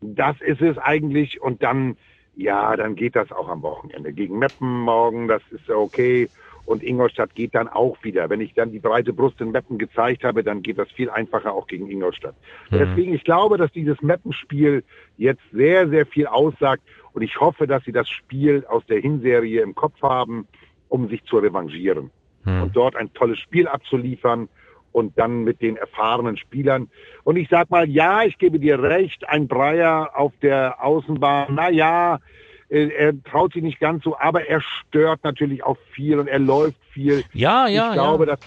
Das 0.00 0.40
ist 0.40 0.60
es 0.60 0.76
eigentlich. 0.78 1.40
Und 1.40 1.62
dann, 1.62 1.96
ja, 2.34 2.76
dann 2.76 2.96
geht 2.96 3.16
das 3.16 3.32
auch 3.32 3.48
am 3.48 3.62
Wochenende. 3.62 4.12
Gegen 4.12 4.38
Meppen 4.38 4.80
morgen, 4.80 5.28
das 5.28 5.42
ist 5.50 5.70
okay 5.70 6.28
und 6.66 6.82
Ingolstadt 6.82 7.34
geht 7.34 7.54
dann 7.54 7.68
auch 7.68 7.96
wieder. 8.02 8.28
Wenn 8.28 8.40
ich 8.40 8.52
dann 8.54 8.72
die 8.72 8.80
breite 8.80 9.12
Brust 9.12 9.40
in 9.40 9.52
Meppen 9.52 9.78
gezeigt 9.78 10.24
habe, 10.24 10.42
dann 10.42 10.62
geht 10.62 10.78
das 10.78 10.90
viel 10.90 11.08
einfacher 11.08 11.52
auch 11.52 11.66
gegen 11.66 11.88
Ingolstadt. 11.88 12.34
Mhm. 12.70 12.78
Deswegen, 12.78 13.14
ich 13.14 13.24
glaube, 13.24 13.56
dass 13.56 13.72
dieses 13.72 14.00
Meppenspiel 14.02 14.84
jetzt 15.16 15.42
sehr, 15.52 15.88
sehr 15.88 16.06
viel 16.06 16.26
aussagt 16.26 16.82
und 17.12 17.22
ich 17.22 17.40
hoffe, 17.40 17.66
dass 17.66 17.84
sie 17.84 17.92
das 17.92 18.08
Spiel 18.08 18.66
aus 18.68 18.84
der 18.86 19.00
Hinserie 19.00 19.62
im 19.62 19.74
Kopf 19.74 20.02
haben, 20.02 20.46
um 20.88 21.08
sich 21.08 21.24
zu 21.24 21.38
revanchieren 21.38 22.10
mhm. 22.44 22.62
und 22.64 22.76
dort 22.76 22.96
ein 22.96 23.12
tolles 23.14 23.38
Spiel 23.38 23.68
abzuliefern 23.68 24.48
und 24.92 25.18
dann 25.18 25.44
mit 25.44 25.60
den 25.60 25.76
erfahrenen 25.76 26.36
Spielern. 26.36 26.88
Und 27.22 27.36
ich 27.36 27.48
sag 27.48 27.70
mal, 27.70 27.88
ja, 27.88 28.22
ich 28.24 28.38
gebe 28.38 28.58
dir 28.58 28.82
recht, 28.82 29.28
ein 29.28 29.46
Breyer 29.46 30.10
auf 30.14 30.32
der 30.42 30.82
Außenbahn, 30.82 31.48
na 31.54 31.70
ja, 31.70 32.18
er 32.68 33.22
traut 33.22 33.52
sich 33.52 33.62
nicht 33.62 33.78
ganz 33.78 34.02
so, 34.02 34.18
aber 34.18 34.48
er 34.48 34.60
stört 34.60 35.22
natürlich 35.24 35.62
auch 35.62 35.78
viel 35.92 36.18
und 36.18 36.28
er 36.28 36.38
läuft 36.38 36.78
viel. 36.90 37.24
Ja, 37.32 37.68
ja. 37.68 37.88
Ich 37.88 37.94
glaube, 37.94 38.26
ja. 38.26 38.36
Das, 38.36 38.40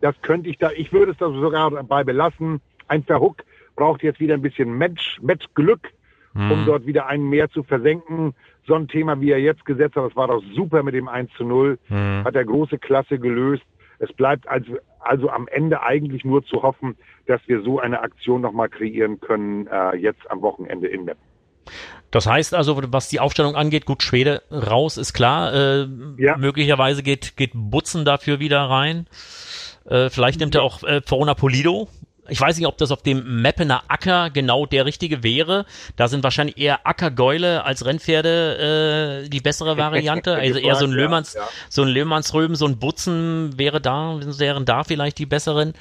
das 0.00 0.22
könnte 0.22 0.48
ich 0.48 0.58
da, 0.58 0.70
ich 0.70 0.92
würde 0.92 1.12
es 1.12 1.18
da 1.18 1.30
sogar 1.30 1.70
dabei 1.70 2.04
belassen. 2.04 2.60
Ein 2.86 3.02
Verhook 3.02 3.44
braucht 3.74 4.02
jetzt 4.02 4.20
wieder 4.20 4.34
ein 4.34 4.42
bisschen 4.42 4.76
Match, 4.76 5.18
Matchglück, 5.22 5.92
hm. 6.34 6.50
um 6.50 6.66
dort 6.66 6.86
wieder 6.86 7.06
einen 7.06 7.28
mehr 7.28 7.50
zu 7.50 7.62
versenken. 7.62 8.34
So 8.66 8.74
ein 8.74 8.88
Thema, 8.88 9.20
wie 9.20 9.30
er 9.30 9.40
jetzt 9.40 9.64
gesetzt 9.64 9.96
hat, 9.96 10.04
das 10.04 10.16
war 10.16 10.28
doch 10.28 10.42
super 10.54 10.82
mit 10.82 10.94
dem 10.94 11.08
1 11.08 11.30
zu 11.36 11.44
0, 11.44 11.78
hm. 11.88 12.24
hat 12.24 12.36
er 12.36 12.44
große 12.44 12.78
Klasse 12.78 13.18
gelöst. 13.18 13.64
Es 13.98 14.12
bleibt 14.12 14.46
also, 14.46 14.78
also 15.00 15.30
am 15.30 15.48
Ende 15.48 15.82
eigentlich 15.82 16.24
nur 16.24 16.44
zu 16.44 16.62
hoffen, 16.62 16.96
dass 17.26 17.40
wir 17.46 17.62
so 17.62 17.80
eine 17.80 18.00
Aktion 18.00 18.40
nochmal 18.40 18.68
kreieren 18.68 19.20
können, 19.20 19.66
äh, 19.66 19.96
jetzt 19.96 20.30
am 20.30 20.42
Wochenende 20.42 20.86
in 20.86 21.04
Meppen. 21.04 21.27
Das 22.10 22.26
heißt 22.26 22.54
also, 22.54 22.80
was 22.86 23.08
die 23.08 23.20
Aufstellung 23.20 23.54
angeht, 23.54 23.84
gut, 23.84 24.02
Schwede 24.02 24.42
raus 24.50 24.96
ist 24.96 25.12
klar. 25.12 25.52
Äh, 25.52 25.88
ja. 26.16 26.36
Möglicherweise 26.36 27.02
geht, 27.02 27.36
geht 27.36 27.50
Butzen 27.54 28.04
dafür 28.04 28.40
wieder 28.40 28.60
rein. 28.62 29.06
Äh, 29.88 30.08
vielleicht 30.08 30.40
nimmt 30.40 30.54
er 30.54 30.62
auch 30.62 30.82
äh, 30.84 31.02
Verona 31.06 31.34
Polido. 31.34 31.88
Ich 32.30 32.40
weiß 32.40 32.58
nicht, 32.58 32.66
ob 32.66 32.76
das 32.76 32.90
auf 32.90 33.02
dem 33.02 33.42
Mappener 33.42 33.84
Acker 33.88 34.30
genau 34.30 34.66
der 34.66 34.84
richtige 34.84 35.22
wäre. 35.22 35.64
Da 35.96 36.08
sind 36.08 36.22
wahrscheinlich 36.22 36.58
eher 36.58 36.86
Ackergäule 36.86 37.64
als 37.64 37.84
Rennpferde 37.84 39.24
äh, 39.24 39.28
die 39.28 39.40
bessere 39.40 39.76
Variante. 39.76 40.34
Also 40.38 40.58
eher 40.58 40.76
so 40.76 40.84
ein 40.84 40.92
Löhmanns, 40.92 41.34
ja, 41.34 41.42
ja. 41.42 41.48
so 41.68 41.82
ein 41.82 41.88
Löhmannsröben, 41.88 42.54
so 42.54 42.66
ein 42.66 42.78
Butzen 42.78 43.58
wäre 43.58 43.80
da, 43.80 44.18
wären 44.38 44.64
da 44.64 44.84
vielleicht 44.84 45.18
die 45.18 45.26
besseren. 45.26 45.74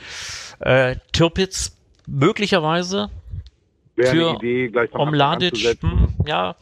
Äh, 0.60 0.96
Türpitz 1.12 1.78
möglicherweise 2.08 3.10
für 4.06 4.10
eine 4.10 4.38
Idee, 4.38 4.72
Omladic, 4.94 5.58
hm, 5.82 6.10
ja. 6.26 6.56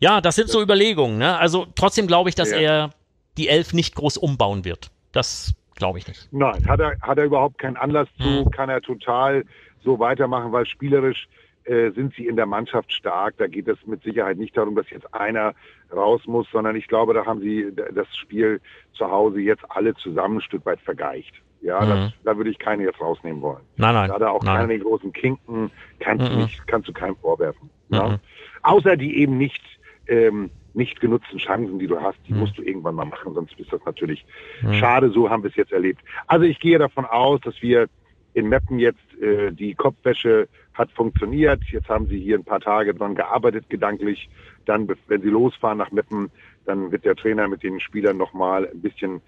Ja, 0.00 0.20
das 0.20 0.34
sind 0.34 0.48
so 0.48 0.60
Überlegungen. 0.60 1.18
Ne? 1.18 1.38
Also 1.38 1.66
trotzdem 1.76 2.06
glaube 2.06 2.28
ich, 2.28 2.34
dass 2.34 2.50
ja. 2.50 2.58
er 2.58 2.90
die 3.38 3.48
Elf 3.48 3.72
nicht 3.72 3.94
groß 3.94 4.16
umbauen 4.16 4.64
wird. 4.64 4.90
Das 5.12 5.54
glaube 5.76 5.98
ich 5.98 6.08
nicht. 6.08 6.28
Nein, 6.32 6.66
hat 6.66 6.80
er, 6.80 6.98
hat 7.00 7.18
er 7.18 7.24
überhaupt 7.24 7.58
keinen 7.58 7.76
Anlass 7.76 8.08
zu, 8.18 8.44
hm. 8.44 8.50
kann 8.50 8.68
er 8.68 8.80
total 8.80 9.44
so 9.84 9.98
weitermachen, 9.98 10.52
weil 10.52 10.66
spielerisch 10.66 11.28
äh, 11.64 11.90
sind 11.92 12.14
sie 12.14 12.26
in 12.26 12.36
der 12.36 12.46
Mannschaft 12.46 12.92
stark. 12.92 13.36
Da 13.38 13.46
geht 13.46 13.68
es 13.68 13.78
mit 13.86 14.02
Sicherheit 14.02 14.36
nicht 14.36 14.56
darum, 14.56 14.74
dass 14.74 14.90
jetzt 14.90 15.12
einer 15.14 15.54
raus 15.92 16.22
muss, 16.26 16.48
sondern 16.50 16.76
ich 16.76 16.88
glaube, 16.88 17.14
da 17.14 17.24
haben 17.24 17.40
sie 17.40 17.72
das 17.94 18.08
Spiel 18.16 18.60
zu 18.94 19.10
Hause 19.10 19.40
jetzt 19.40 19.64
alle 19.68 19.94
zusammen 19.94 20.38
ein 20.38 20.42
Stück 20.42 20.66
weit 20.66 20.80
vergeicht. 20.80 21.34
Ja, 21.62 21.80
mhm. 21.80 21.88
das, 21.88 22.12
da 22.24 22.36
würde 22.36 22.50
ich 22.50 22.58
keine 22.58 22.82
jetzt 22.82 23.00
rausnehmen 23.00 23.40
wollen. 23.40 23.62
Nein, 23.76 23.94
nein. 23.94 24.08
Da 24.08 24.14
hat 24.14 24.22
er 24.22 24.32
auch 24.32 24.42
nein. 24.42 24.56
keine 24.56 24.78
großen 24.78 25.12
Kinken, 25.12 25.70
kannst, 26.00 26.28
mhm. 26.28 26.30
du 26.30 26.36
nicht, 26.42 26.66
kannst 26.66 26.88
du 26.88 26.92
keinem 26.92 27.16
vorwerfen. 27.16 27.70
Mhm. 27.88 27.96
Ja? 27.96 28.18
Außer 28.62 28.96
die 28.96 29.18
eben 29.18 29.38
nicht, 29.38 29.62
ähm, 30.08 30.50
nicht 30.74 31.00
genutzten 31.00 31.38
Chancen, 31.38 31.78
die 31.78 31.86
du 31.86 32.00
hast, 32.00 32.18
die 32.26 32.32
mhm. 32.32 32.40
musst 32.40 32.58
du 32.58 32.62
irgendwann 32.62 32.96
mal 32.96 33.04
machen, 33.04 33.34
sonst 33.34 33.58
ist 33.60 33.72
das 33.72 33.80
natürlich 33.84 34.24
mhm. 34.62 34.74
schade. 34.74 35.10
So 35.10 35.30
haben 35.30 35.44
wir 35.44 35.50
es 35.50 35.56
jetzt 35.56 35.72
erlebt. 35.72 36.00
Also 36.26 36.46
ich 36.46 36.58
gehe 36.58 36.78
davon 36.78 37.04
aus, 37.04 37.40
dass 37.42 37.60
wir 37.62 37.88
in 38.34 38.48
Meppen 38.48 38.78
jetzt 38.78 39.14
äh, 39.20 39.52
die 39.52 39.74
Kopfwäsche 39.74 40.48
hat 40.74 40.90
funktioniert. 40.92 41.62
Jetzt 41.70 41.88
haben 41.88 42.06
sie 42.06 42.18
hier 42.18 42.38
ein 42.38 42.44
paar 42.44 42.60
Tage 42.60 42.94
dran 42.94 43.14
gearbeitet, 43.14 43.68
gedanklich. 43.68 44.28
Dann, 44.64 44.88
wenn 45.06 45.22
sie 45.22 45.28
losfahren 45.28 45.78
nach 45.78 45.92
Meppen, 45.92 46.30
dann 46.64 46.90
wird 46.90 47.04
der 47.04 47.14
Trainer 47.14 47.46
mit 47.46 47.62
den 47.62 47.78
Spielern 47.78 48.16
nochmal 48.16 48.68
ein 48.68 48.80
bisschen 48.80 49.20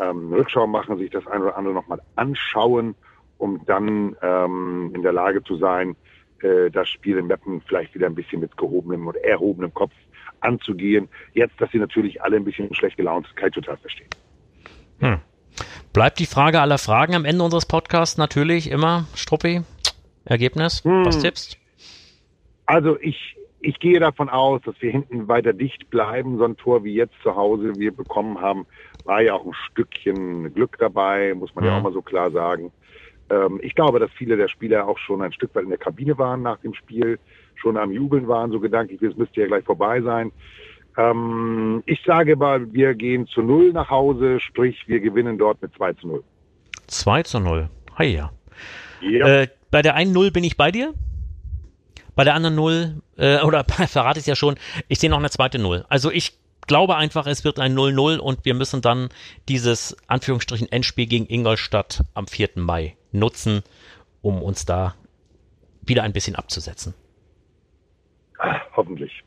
ähm, 0.00 0.32
Rückschau 0.32 0.66
machen, 0.66 0.98
sich 0.98 1.10
das 1.10 1.26
eine 1.26 1.44
oder 1.44 1.56
andere 1.56 1.74
nochmal 1.74 2.00
anschauen, 2.16 2.94
um 3.38 3.64
dann 3.66 4.16
ähm, 4.22 4.92
in 4.94 5.02
der 5.02 5.12
Lage 5.12 5.42
zu 5.42 5.56
sein, 5.56 5.96
äh, 6.42 6.70
das 6.70 6.88
Spiel 6.88 7.18
in 7.18 7.26
Meppen 7.26 7.60
vielleicht 7.62 7.94
wieder 7.94 8.06
ein 8.06 8.14
bisschen 8.14 8.40
mit 8.40 8.56
gehobenem 8.56 9.06
oder 9.06 9.22
erhobenem 9.24 9.72
Kopf 9.74 9.92
anzugehen. 10.40 11.08
Jetzt, 11.34 11.60
dass 11.60 11.70
sie 11.70 11.78
natürlich 11.78 12.22
alle 12.22 12.36
ein 12.36 12.44
bisschen 12.44 12.72
schlecht 12.74 12.96
gelaunt 12.96 13.26
sind, 13.26 13.36
kann 13.36 13.48
ich 13.48 13.54
total 13.54 13.76
verstehen. 13.78 14.08
Hm. 15.00 15.18
Bleibt 15.92 16.18
die 16.18 16.26
Frage 16.26 16.60
aller 16.60 16.78
Fragen 16.78 17.14
am 17.14 17.24
Ende 17.24 17.42
unseres 17.42 17.66
Podcasts 17.66 18.18
natürlich 18.18 18.70
immer, 18.70 19.06
Struppi, 19.14 19.62
Ergebnis, 20.24 20.84
hm. 20.84 21.04
was 21.04 21.18
tippst? 21.18 21.58
Also 22.66 22.98
ich, 23.00 23.36
ich 23.60 23.78
gehe 23.80 23.98
davon 23.98 24.28
aus, 24.28 24.60
dass 24.64 24.74
wir 24.80 24.90
hinten 24.90 25.28
weiter 25.28 25.52
dicht 25.52 25.90
bleiben. 25.90 26.38
So 26.38 26.44
ein 26.44 26.56
Tor 26.56 26.84
wie 26.84 26.94
jetzt 26.94 27.14
zu 27.22 27.34
Hause 27.34 27.76
wir 27.76 27.92
bekommen 27.92 28.40
haben, 28.40 28.66
war 29.04 29.20
ja 29.20 29.34
auch 29.34 29.44
ein 29.44 29.54
Stückchen 29.70 30.54
Glück 30.54 30.76
dabei, 30.78 31.34
muss 31.34 31.54
man 31.54 31.64
ja, 31.64 31.72
ja 31.72 31.78
auch 31.78 31.82
mal 31.82 31.92
so 31.92 32.02
klar 32.02 32.30
sagen. 32.30 32.70
Ähm, 33.30 33.58
ich 33.62 33.74
glaube, 33.74 33.98
dass 33.98 34.10
viele 34.12 34.36
der 34.36 34.48
Spieler 34.48 34.86
auch 34.86 34.98
schon 34.98 35.22
ein 35.22 35.32
Stück 35.32 35.54
weit 35.54 35.64
in 35.64 35.70
der 35.70 35.78
Kabine 35.78 36.16
waren 36.18 36.42
nach 36.42 36.58
dem 36.58 36.74
Spiel, 36.74 37.18
schon 37.56 37.76
am 37.76 37.90
Jubeln 37.90 38.28
waren, 38.28 38.52
so 38.52 38.60
gedanklich, 38.60 39.02
es 39.02 39.16
müsste 39.16 39.40
ja 39.40 39.46
gleich 39.48 39.64
vorbei 39.64 40.00
sein. 40.02 40.32
Ähm, 40.96 41.82
ich 41.86 42.02
sage 42.04 42.36
mal, 42.36 42.72
wir 42.72 42.94
gehen 42.94 43.26
zu 43.26 43.42
Null 43.42 43.72
nach 43.72 43.90
Hause, 43.90 44.40
sprich 44.40 44.86
wir 44.86 45.00
gewinnen 45.00 45.38
dort 45.38 45.60
mit 45.62 45.74
2 45.74 45.92
zu 45.94 46.08
0. 46.08 46.24
2 46.86 47.22
zu 47.24 47.40
0. 47.40 47.68
Hi 47.96 48.06
ja. 48.06 48.30
ja. 49.00 49.42
Äh, 49.42 49.48
bei 49.70 49.82
der 49.82 49.94
einen 49.94 50.12
0 50.12 50.30
bin 50.30 50.44
ich 50.44 50.56
bei 50.56 50.70
dir. 50.70 50.94
Bei 52.18 52.24
der 52.24 52.34
anderen 52.34 52.56
0, 52.56 53.00
äh, 53.16 53.40
oder 53.44 53.62
verrate 53.62 54.18
ich 54.18 54.24
es 54.24 54.26
ja 54.26 54.34
schon, 54.34 54.56
ich 54.88 54.98
sehe 54.98 55.08
noch 55.08 55.20
eine 55.20 55.30
zweite 55.30 55.60
0. 55.60 55.84
Also 55.88 56.10
ich 56.10 56.36
glaube 56.66 56.96
einfach, 56.96 57.28
es 57.28 57.44
wird 57.44 57.60
ein 57.60 57.78
0-0 57.78 58.18
und 58.18 58.44
wir 58.44 58.54
müssen 58.54 58.82
dann 58.82 59.10
dieses 59.48 59.96
Anführungsstrichen 60.08 60.66
Endspiel 60.72 61.06
gegen 61.06 61.26
Ingolstadt 61.28 62.02
am 62.14 62.26
4. 62.26 62.48
Mai 62.56 62.96
nutzen, 63.12 63.62
um 64.20 64.42
uns 64.42 64.64
da 64.64 64.96
wieder 65.82 66.02
ein 66.02 66.12
bisschen 66.12 66.34
abzusetzen. 66.34 66.92
Hoffentlich. 68.74 69.22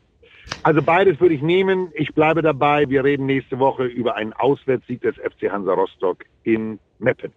Also 0.62 0.82
beides 0.82 1.18
würde 1.18 1.34
ich 1.34 1.40
nehmen. 1.40 1.92
Ich 1.94 2.12
bleibe 2.12 2.42
dabei. 2.42 2.90
Wir 2.90 3.04
reden 3.04 3.24
nächste 3.24 3.58
Woche 3.58 3.84
über 3.84 4.16
einen 4.16 4.34
Auswärtssieg 4.34 5.00
des 5.00 5.16
FC 5.16 5.50
Hansa 5.50 5.72
Rostock 5.72 6.26
in 6.42 6.78
Meppen. 6.98 7.32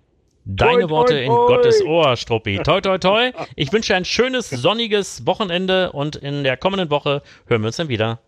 Deine 0.46 0.82
toi, 0.82 0.90
Worte 0.90 1.14
toi, 1.14 1.24
in 1.24 1.32
Gottes 1.32 1.84
Ohr, 1.84 2.16
Struppi. 2.16 2.60
Toi, 2.64 2.80
toi, 2.80 2.98
toi. 3.00 3.32
Ich 3.56 3.74
wünsche 3.74 3.96
ein 3.96 4.06
schönes, 4.06 4.50
sonniges 4.50 5.26
Wochenende 5.26 5.92
und 5.92 6.16
in 6.16 6.44
der 6.44 6.56
kommenden 6.56 6.90
Woche 6.92 7.24
hören 7.48 7.62
wir 7.62 7.68
uns 7.68 7.78
dann 7.78 7.90
wieder. 7.90 8.20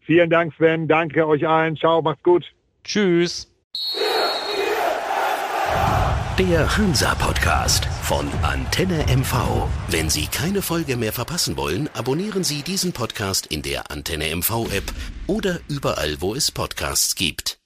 Vielen 0.00 0.30
Dank, 0.30 0.54
Sven. 0.56 0.88
Danke 0.88 1.26
euch 1.26 1.46
allen. 1.46 1.76
Ciao, 1.76 2.00
macht's 2.00 2.22
gut. 2.22 2.44
Tschüss. 2.84 3.48
Der 6.38 6.76
Hansa-Podcast 6.76 7.84
von 8.02 8.26
Antenne 8.42 9.04
MV. 9.14 9.68
Wenn 9.88 10.08
Sie 10.08 10.26
keine 10.26 10.62
Folge 10.62 10.96
mehr 10.96 11.12
verpassen 11.12 11.56
wollen, 11.56 11.90
abonnieren 11.92 12.44
Sie 12.44 12.62
diesen 12.62 12.92
Podcast 12.92 13.46
in 13.48 13.60
der 13.60 13.90
Antenne 13.90 14.34
MV-App 14.34 14.84
oder 15.26 15.60
überall, 15.68 16.16
wo 16.20 16.34
es 16.34 16.50
Podcasts 16.50 17.14
gibt. 17.14 17.59